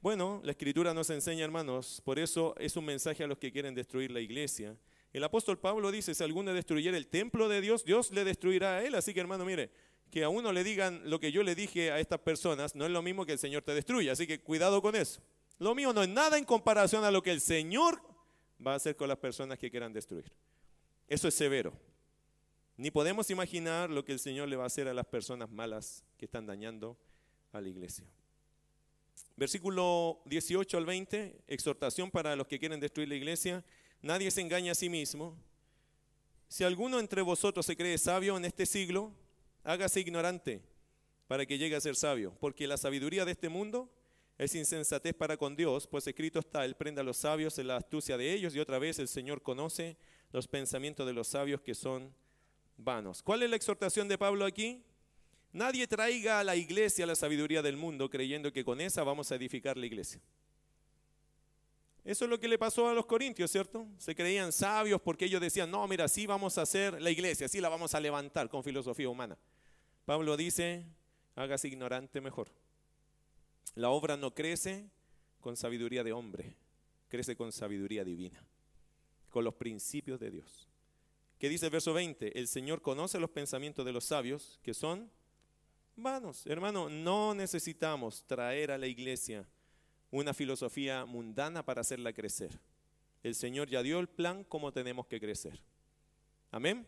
[0.00, 3.74] Bueno, la escritura nos enseña, hermanos, por eso es un mensaje a los que quieren
[3.74, 4.76] destruir la iglesia.
[5.12, 8.84] El apóstol Pablo dice, si alguno destruyera el templo de Dios, Dios le destruirá a
[8.84, 8.94] él.
[8.94, 9.72] Así que, hermano, mire,
[10.12, 12.92] que a uno le digan lo que yo le dije a estas personas, no es
[12.92, 14.12] lo mismo que el Señor te destruya.
[14.12, 15.20] Así que cuidado con eso.
[15.58, 18.00] Lo mío no es nada en comparación a lo que el Señor
[18.64, 20.30] va a hacer con las personas que quieran destruir.
[21.08, 21.89] Eso es severo.
[22.80, 26.02] Ni podemos imaginar lo que el Señor le va a hacer a las personas malas
[26.16, 26.96] que están dañando
[27.52, 28.06] a la iglesia.
[29.36, 33.62] Versículo 18 al 20, exhortación para los que quieren destruir la iglesia.
[34.00, 35.36] Nadie se engaña a sí mismo.
[36.48, 39.12] Si alguno entre vosotros se cree sabio en este siglo,
[39.62, 40.62] hágase ignorante
[41.26, 43.92] para que llegue a ser sabio, porque la sabiduría de este mundo
[44.38, 47.76] es insensatez para con Dios, pues escrito está, Él prenda a los sabios en la
[47.76, 49.98] astucia de ellos, y otra vez el Señor conoce
[50.32, 52.10] los pensamientos de los sabios que son
[52.82, 53.22] vanos.
[53.22, 54.82] ¿Cuál es la exhortación de Pablo aquí?
[55.52, 59.34] Nadie traiga a la iglesia la sabiduría del mundo creyendo que con esa vamos a
[59.34, 60.20] edificar la iglesia.
[62.04, 63.86] Eso es lo que le pasó a los corintios, ¿cierto?
[63.98, 67.60] Se creían sabios porque ellos decían, no, mira, sí vamos a hacer la iglesia, sí
[67.60, 69.36] la vamos a levantar con filosofía humana.
[70.06, 70.86] Pablo dice,
[71.34, 72.48] hágase ignorante mejor.
[73.74, 74.88] La obra no crece
[75.40, 76.56] con sabiduría de hombre,
[77.08, 78.42] crece con sabiduría divina,
[79.28, 80.69] con los principios de Dios.
[81.40, 82.38] ¿Qué dice el verso 20?
[82.38, 85.10] El Señor conoce los pensamientos de los sabios, que son
[85.96, 86.46] vanos.
[86.46, 89.48] Hermano, no necesitamos traer a la iglesia
[90.10, 92.60] una filosofía mundana para hacerla crecer.
[93.22, 95.58] El Señor ya dio el plan cómo tenemos que crecer.
[96.50, 96.86] Amén.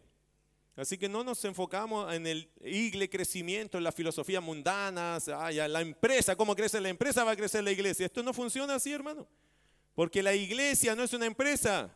[0.77, 6.37] Así que no nos enfocamos en el igle crecimiento, en la filosofía mundana, la empresa,
[6.37, 8.05] cómo crece la empresa, va a crecer la iglesia.
[8.05, 9.27] Esto no funciona así, hermano.
[9.95, 11.91] Porque la iglesia no es una empresa.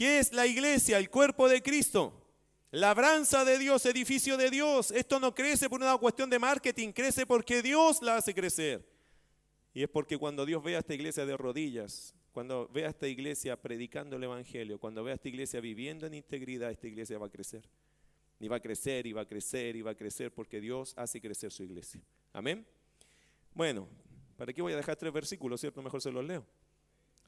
[0.00, 0.96] ¿Qué es la iglesia?
[0.96, 2.26] El cuerpo de Cristo.
[2.70, 4.92] Labranza de Dios, edificio de Dios.
[4.92, 8.82] Esto no crece por una cuestión de marketing, crece porque Dios la hace crecer.
[9.74, 13.08] Y es porque cuando Dios ve a esta iglesia de rodillas, cuando ve a esta
[13.08, 17.26] iglesia predicando el Evangelio, cuando ve a esta iglesia viviendo en integridad, esta iglesia va
[17.26, 17.68] a crecer.
[18.38, 21.20] Y va a crecer, y va a crecer, y va a crecer, porque Dios hace
[21.20, 22.00] crecer su iglesia.
[22.32, 22.66] Amén.
[23.52, 23.86] Bueno,
[24.38, 25.82] ¿para qué voy a dejar tres versículos, cierto?
[25.82, 26.46] Mejor se los leo.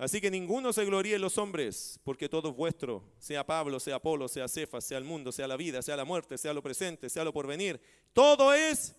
[0.03, 3.95] Así que ninguno se gloríe en los hombres, porque todo es vuestro, sea Pablo, sea
[3.95, 7.09] Apolo, sea Cefas, sea el mundo, sea la vida, sea la muerte, sea lo presente,
[7.09, 7.81] sea lo porvenir.
[8.13, 8.97] Todo es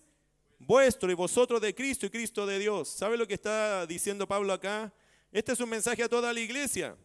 [0.58, 2.88] vuestro y vosotros de Cristo y Cristo de Dios.
[2.88, 4.94] ¿Sabe lo que está diciendo Pablo acá?
[5.30, 6.96] Este es un mensaje a toda la iglesia.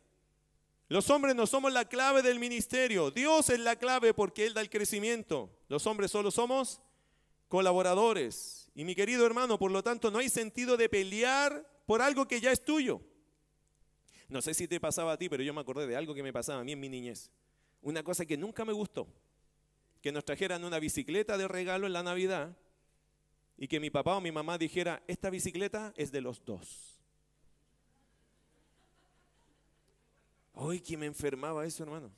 [0.88, 3.12] Los hombres no somos la clave del ministerio.
[3.12, 5.50] Dios es la clave porque Él da el crecimiento.
[5.68, 6.82] Los hombres solo somos
[7.50, 8.72] colaboradores.
[8.76, 12.40] Y mi querido hermano, por lo tanto, no hay sentido de pelear por algo que
[12.40, 13.02] ya es tuyo.
[14.30, 16.32] No sé si te pasaba a ti, pero yo me acordé de algo que me
[16.32, 17.32] pasaba a mí en mi niñez.
[17.82, 19.08] Una cosa que nunca me gustó.
[20.02, 22.56] Que nos trajeran una bicicleta de regalo en la Navidad
[23.58, 27.02] y que mi papá o mi mamá dijera, esta bicicleta es de los dos.
[30.54, 32.12] Hoy que me enfermaba eso, hermano.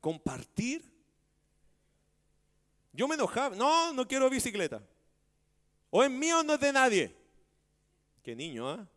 [0.00, 0.82] Compartir.
[2.92, 3.56] Yo me enojaba.
[3.56, 4.82] No, no quiero bicicleta.
[5.90, 7.16] O es mío o no es de nadie.
[8.22, 8.88] Qué niño, ¿ah?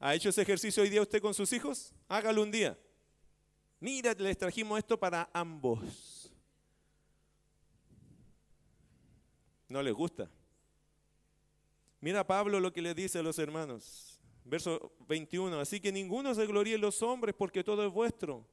[0.00, 1.92] ¿Ha hecho ese ejercicio hoy día usted con sus hijos?
[2.08, 2.78] Hágalo un día.
[3.80, 6.32] Mira, les trajimos esto para ambos.
[9.68, 10.30] No les gusta.
[12.00, 14.20] Mira Pablo lo que le dice a los hermanos.
[14.44, 15.60] Verso 21.
[15.60, 18.46] Así que ninguno se gloríe en los hombres porque todo es vuestro.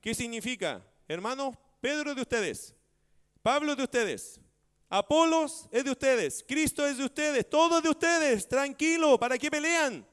[0.00, 0.84] ¿Qué significa?
[1.08, 2.74] Hermanos, Pedro de ustedes.
[3.42, 4.40] Pablo de ustedes.
[4.88, 6.44] Apolos es de ustedes.
[6.46, 7.48] Cristo es de ustedes.
[7.50, 8.48] Todo es de ustedes.
[8.48, 9.18] Tranquilo.
[9.18, 10.06] ¿Para qué pelean?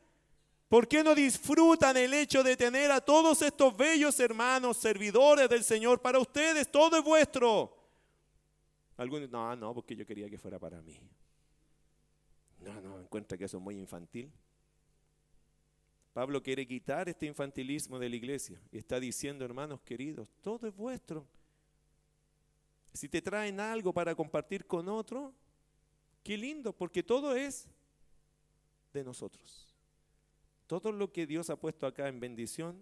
[0.68, 5.64] ¿Por qué no disfrutan el hecho de tener a todos estos bellos hermanos, servidores del
[5.64, 6.70] Señor para ustedes?
[6.70, 7.74] Todo es vuestro.
[8.98, 11.00] Algunos, no, no, porque yo quería que fuera para mí.
[12.60, 14.30] No, no, encuentra que eso es muy infantil.
[16.12, 20.76] Pablo quiere quitar este infantilismo de la iglesia y está diciendo, hermanos queridos, todo es
[20.76, 21.26] vuestro.
[22.92, 25.32] Si te traen algo para compartir con otro,
[26.24, 27.70] qué lindo, porque todo es
[28.92, 29.67] de nosotros.
[30.68, 32.78] Todo lo que Dios ha puesto acá en bendición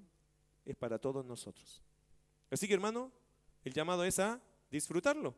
[0.65, 1.83] es para todos nosotros.
[2.49, 3.11] Así que hermano,
[3.63, 4.41] el llamado es a
[4.71, 5.35] disfrutarlo,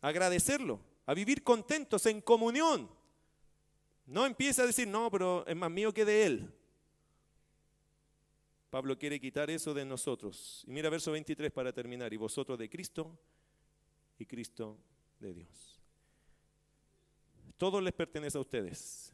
[0.00, 2.90] a agradecerlo, a vivir contentos en comunión.
[4.06, 6.54] No empieza a decir, no, pero es más mío que de él.
[8.70, 10.64] Pablo quiere quitar eso de nosotros.
[10.66, 12.12] Y mira verso 23 para terminar.
[12.12, 13.18] Y vosotros de Cristo
[14.18, 14.76] y Cristo
[15.20, 15.80] de Dios.
[17.56, 19.12] Todo les pertenece a ustedes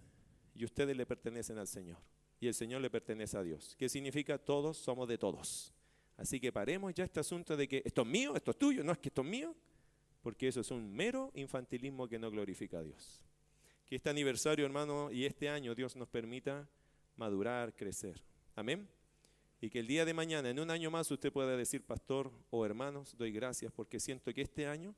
[0.54, 2.13] y ustedes le pertenecen al Señor
[2.44, 3.74] y el Señor le pertenece a Dios.
[3.78, 4.36] ¿Qué significa?
[4.36, 5.72] Todos somos de todos.
[6.18, 8.92] Así que paremos ya este asunto de que esto es mío, esto es tuyo, no
[8.92, 9.54] es que esto es mío,
[10.20, 13.22] porque eso es un mero infantilismo que no glorifica a Dios.
[13.86, 16.68] Que este aniversario, hermano, y este año Dios nos permita
[17.16, 18.22] madurar, crecer.
[18.54, 18.86] Amén.
[19.62, 22.66] Y que el día de mañana, en un año más, usted pueda decir, pastor o
[22.66, 24.94] hermanos, doy gracias porque siento que este año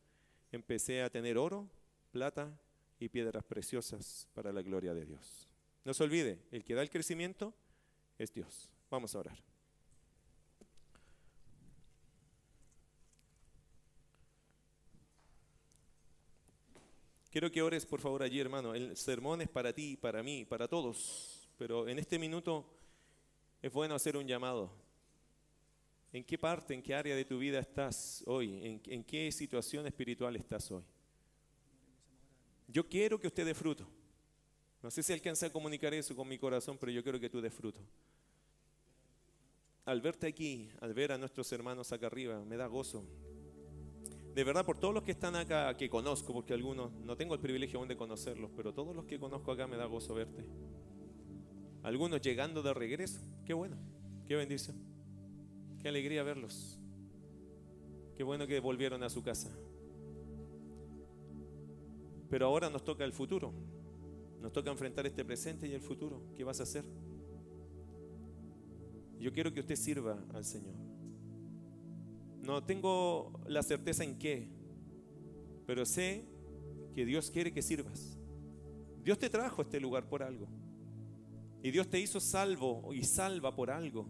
[0.51, 1.70] empecé a tener oro,
[2.10, 2.59] plata
[2.98, 5.48] y piedras preciosas para la gloria de Dios.
[5.86, 7.54] No se olvide, el que da el crecimiento
[8.18, 8.68] es Dios.
[8.90, 9.38] Vamos a orar.
[17.30, 18.74] Quiero que ores por favor allí, hermano.
[18.74, 21.48] El sermón es para ti, para mí, para todos.
[21.56, 22.68] Pero en este minuto
[23.62, 24.72] es bueno hacer un llamado.
[26.12, 28.66] ¿En qué parte, en qué área de tu vida estás hoy?
[28.66, 30.82] ¿En, en qué situación espiritual estás hoy?
[32.66, 33.95] Yo quiero que usted dé fruto.
[34.82, 37.40] No sé si alcanza a comunicar eso con mi corazón, pero yo quiero que tú
[37.40, 37.80] des fruto.
[39.84, 43.04] Al verte aquí, al ver a nuestros hermanos acá arriba, me da gozo.
[44.34, 47.40] De verdad, por todos los que están acá, que conozco, porque algunos no tengo el
[47.40, 50.44] privilegio aún de conocerlos, pero todos los que conozco acá me da gozo verte.
[51.82, 53.76] Algunos llegando de regreso, qué bueno,
[54.26, 54.76] qué bendición,
[55.80, 56.78] qué alegría verlos.
[58.16, 59.50] Qué bueno que volvieron a su casa.
[62.30, 63.52] Pero ahora nos toca el futuro.
[64.47, 66.23] Nos toca enfrentar este presente y el futuro.
[66.36, 66.85] ¿Qué vas a hacer?
[69.18, 70.77] Yo quiero que usted sirva al Señor.
[72.44, 74.47] No tengo la certeza en qué,
[75.66, 76.27] pero sé
[76.94, 78.16] que Dios quiere que sirvas.
[79.02, 80.47] Dios te trajo a este lugar por algo.
[81.60, 84.06] Y Dios te hizo salvo y salva por algo.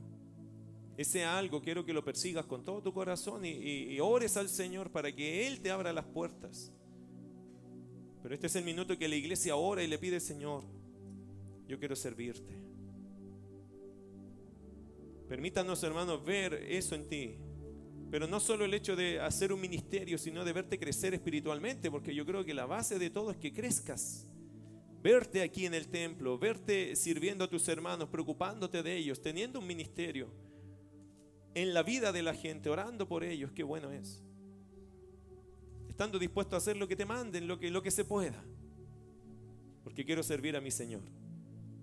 [0.99, 4.91] Ese algo quiero que lo persigas con todo tu corazón y, y ores al Señor
[4.91, 6.75] para que Él te abra las puertas.
[8.27, 10.65] Pero este es el minuto que la iglesia ora y le pide, Señor,
[11.69, 12.59] yo quiero servirte.
[15.29, 17.37] Permítanos, hermanos, ver eso en ti.
[18.11, 22.13] Pero no solo el hecho de hacer un ministerio, sino de verte crecer espiritualmente, porque
[22.13, 24.27] yo creo que la base de todo es que crezcas.
[25.05, 29.69] Verte aquí en el templo, verte sirviendo a tus hermanos, preocupándote de ellos, teniendo un
[29.69, 30.33] ministerio
[31.55, 34.26] en la vida de la gente, orando por ellos, qué bueno es
[35.97, 38.45] estando dispuesto a hacer lo que te manden, lo que, lo que se pueda.
[39.83, 41.01] Porque quiero servir a mi Señor.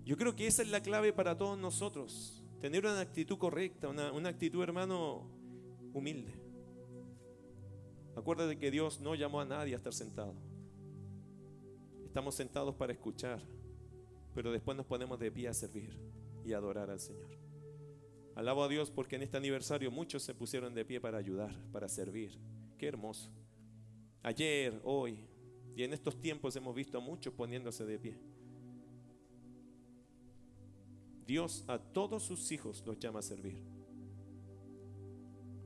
[0.04, 2.40] Yo creo que esa es la clave para todos nosotros.
[2.60, 5.28] Tener una actitud correcta, una, una actitud, hermano,
[5.92, 6.32] humilde.
[8.14, 10.36] Acuérdate que Dios no llamó a nadie a estar sentado.
[12.04, 13.42] Estamos sentados para escuchar,
[14.32, 15.98] pero después nos ponemos de pie a servir
[16.44, 17.36] y adorar al Señor.
[18.36, 21.88] Alabo a Dios porque en este aniversario muchos se pusieron de pie para ayudar, para
[21.88, 22.38] servir.
[22.78, 23.32] Qué hermoso.
[24.24, 25.18] Ayer, hoy
[25.76, 28.16] y en estos tiempos hemos visto a muchos poniéndose de pie.
[31.26, 33.58] Dios a todos sus hijos los llama a servir.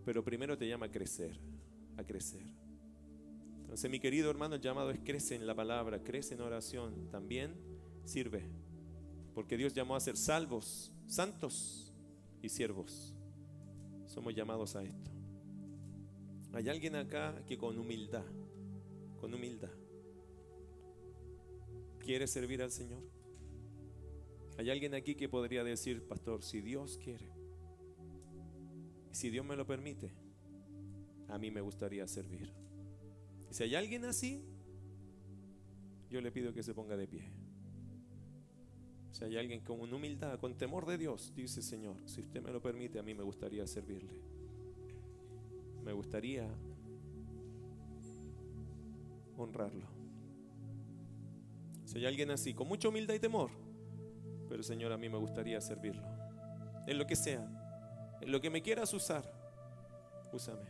[0.05, 1.39] Pero primero te llama a crecer,
[1.97, 2.43] a crecer.
[3.61, 7.55] Entonces, mi querido hermano, el llamado es crece en la palabra, crece en oración, también
[8.05, 8.43] sirve.
[9.37, 11.93] Porque Dios llamó a ser salvos, santos
[12.43, 13.15] y siervos.
[14.07, 15.13] Somos llamados a esto.
[16.55, 18.25] Hay alguien acá que con humildad
[19.21, 19.71] con humildad.
[21.99, 23.03] ¿Quiere servir al Señor?
[24.57, 27.31] Hay alguien aquí que podría decir, pastor, si Dios quiere,
[29.13, 30.13] si Dios me lo permite,
[31.29, 32.53] a mí me gustaría servir.
[33.51, 34.43] si hay alguien así,
[36.11, 37.31] yo le pido que se ponga de pie.
[39.13, 42.63] Si hay alguien con humildad, con temor de Dios, dice Señor, si usted me lo
[42.63, 44.13] permite, a mí me gustaría servirle.
[45.85, 46.49] Me gustaría
[49.43, 49.87] honrarlo.
[51.85, 53.51] Si hay alguien así, con mucha humildad y temor,
[54.49, 56.07] pero Señor, a mí me gustaría servirlo.
[56.87, 57.47] En lo que sea,
[58.21, 59.25] en lo que me quieras usar,
[60.33, 60.69] úsame.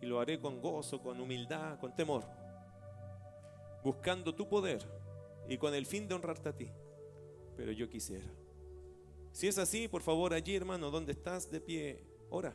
[0.00, 2.24] Y lo haré con gozo, con humildad, con temor,
[3.84, 4.82] buscando tu poder
[5.48, 6.70] y con el fin de honrarte a ti.
[7.56, 8.26] Pero yo quisiera.
[9.32, 12.54] Si es así, por favor, allí, hermano, donde estás de pie, ora.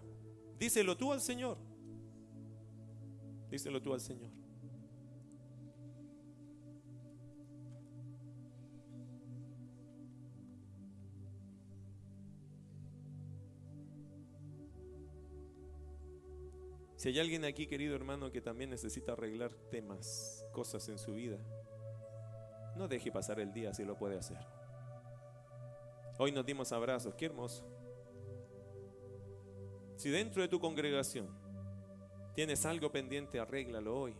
[0.57, 1.57] Díselo tú al Señor.
[3.49, 4.44] Díselo tú al Señor.
[17.05, 21.37] Si hay alguien aquí, querido hermano, que también necesita arreglar temas, cosas en su vida,
[22.75, 24.39] No deje pasar el día si lo puede hacer.
[26.17, 27.63] Hoy nos dimos abrazos, qué hermoso.
[29.97, 31.29] Si dentro de tu congregación
[32.33, 34.15] tienes algo pendiente, arréglalo hoy.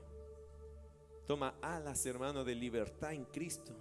[1.25, 3.73] Toma alas, hermano, de libertad en Cristo.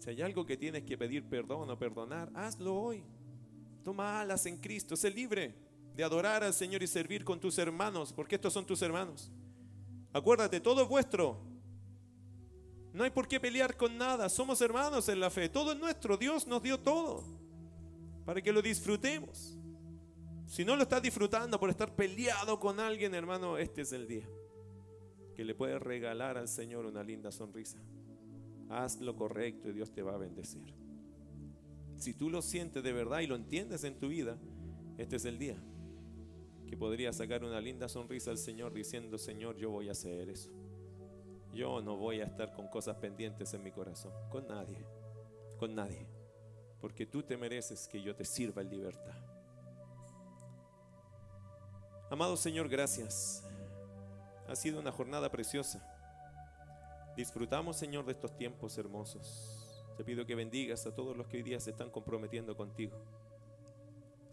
[0.00, 3.04] Si hay algo que tienes que pedir perdón o perdonar, hazlo hoy.
[3.84, 5.67] Toma alas en Cristo, sé libre
[5.98, 9.32] de adorar al Señor y servir con tus hermanos, porque estos son tus hermanos.
[10.12, 11.40] Acuérdate, todo es vuestro.
[12.92, 16.16] No hay por qué pelear con nada, somos hermanos en la fe, todo es nuestro,
[16.16, 17.24] Dios nos dio todo
[18.24, 19.58] para que lo disfrutemos.
[20.46, 24.28] Si no lo estás disfrutando por estar peleado con alguien, hermano, este es el día
[25.34, 27.80] que le puedes regalar al Señor una linda sonrisa.
[28.68, 30.72] Haz lo correcto y Dios te va a bendecir.
[31.96, 34.38] Si tú lo sientes de verdad y lo entiendes en tu vida,
[34.96, 35.60] este es el día
[36.68, 40.50] que podrías sacar una linda sonrisa al Señor diciendo, Señor, yo voy a hacer eso.
[41.52, 44.84] Yo no voy a estar con cosas pendientes en mi corazón, con nadie,
[45.58, 46.06] con nadie,
[46.78, 49.16] porque tú te mereces que yo te sirva en libertad.
[52.10, 53.42] Amado Señor, gracias.
[54.46, 55.82] Ha sido una jornada preciosa.
[57.16, 59.84] Disfrutamos, Señor, de estos tiempos hermosos.
[59.96, 62.96] Te pido que bendigas a todos los que hoy día se están comprometiendo contigo.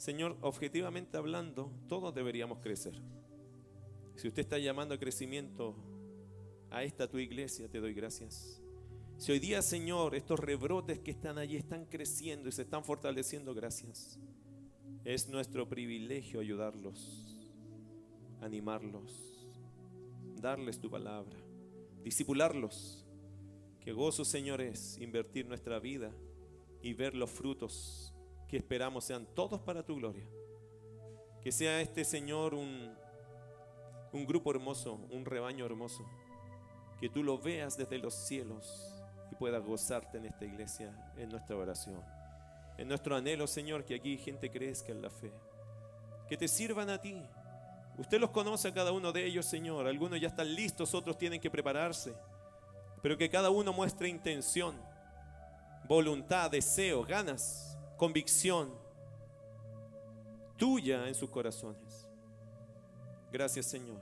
[0.05, 2.93] Señor, objetivamente hablando, todos deberíamos crecer.
[4.15, 5.75] Si usted está llamando a crecimiento
[6.69, 8.61] a esta tu iglesia, te doy gracias.
[9.17, 13.55] Si hoy día, Señor, estos rebrotes que están allí están creciendo y se están fortaleciendo,
[13.55, 14.19] gracias.
[15.03, 17.35] Es nuestro privilegio ayudarlos,
[18.41, 19.43] animarlos,
[20.39, 21.35] darles tu palabra,
[22.03, 23.07] disipularlos.
[23.79, 26.11] Qué gozo, Señor, es invertir nuestra vida
[26.83, 28.14] y ver los frutos
[28.47, 30.25] que esperamos sean todos para tu gloria.
[31.41, 32.95] Que sea este, Señor, un,
[34.11, 36.05] un grupo hermoso, un rebaño hermoso.
[36.99, 38.91] Que tú lo veas desde los cielos
[39.31, 42.01] y puedas gozarte en esta iglesia, en nuestra oración.
[42.77, 45.31] En nuestro anhelo, Señor, que aquí gente crezca en la fe.
[46.27, 47.21] Que te sirvan a ti.
[47.97, 49.87] Usted los conoce a cada uno de ellos, Señor.
[49.87, 52.13] Algunos ya están listos, otros tienen que prepararse.
[53.01, 54.75] Pero que cada uno muestre intención,
[55.87, 58.73] voluntad, deseo, ganas, convicción
[60.57, 62.07] tuya en sus corazones.
[63.31, 64.01] Gracias, Señor,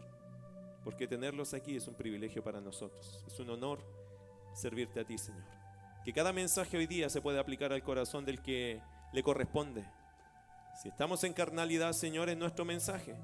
[0.84, 3.24] porque tenerlos aquí es un privilegio para nosotros.
[3.28, 3.80] Es un honor
[4.54, 5.44] servirte a ti, Señor.
[6.06, 8.82] Que cada mensaje hoy día se pueda aplicar al corazón del que
[9.14, 9.86] le corresponde.
[10.82, 13.16] Si estamos en carnalidad, Señor, es nuestro mensaje.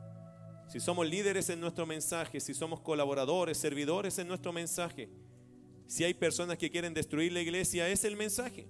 [0.68, 5.10] Si somos líderes en nuestro mensaje, si somos colaboradores, servidores en nuestro mensaje,
[5.88, 8.68] si hay personas que quieren destruir la iglesia, es el mensaje.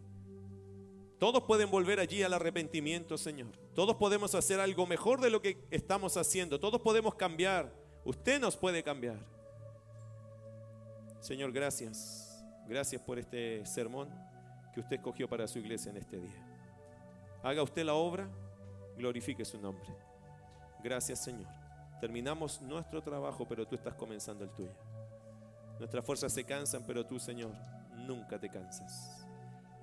[1.19, 3.51] Todos pueden volver allí al arrepentimiento, Señor.
[3.75, 6.59] Todos podemos hacer algo mejor de lo que estamos haciendo.
[6.59, 7.73] Todos podemos cambiar.
[8.05, 9.17] Usted nos puede cambiar.
[11.19, 12.41] Señor, gracias.
[12.67, 14.09] Gracias por este sermón
[14.73, 16.45] que usted escogió para su iglesia en este día.
[17.43, 18.29] Haga usted la obra,
[18.97, 19.89] glorifique su nombre.
[20.81, 21.47] Gracias, Señor.
[21.99, 24.71] Terminamos nuestro trabajo, pero tú estás comenzando el tuyo.
[25.79, 27.51] Nuestras fuerzas se cansan, pero tú, Señor,
[27.95, 29.25] nunca te cansas.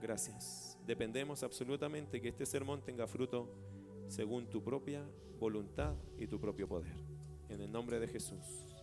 [0.00, 0.75] Gracias.
[0.86, 3.52] Dependemos absolutamente que este sermón tenga fruto
[4.06, 5.04] según tu propia
[5.40, 6.96] voluntad y tu propio poder.
[7.48, 8.75] En el nombre de Jesús.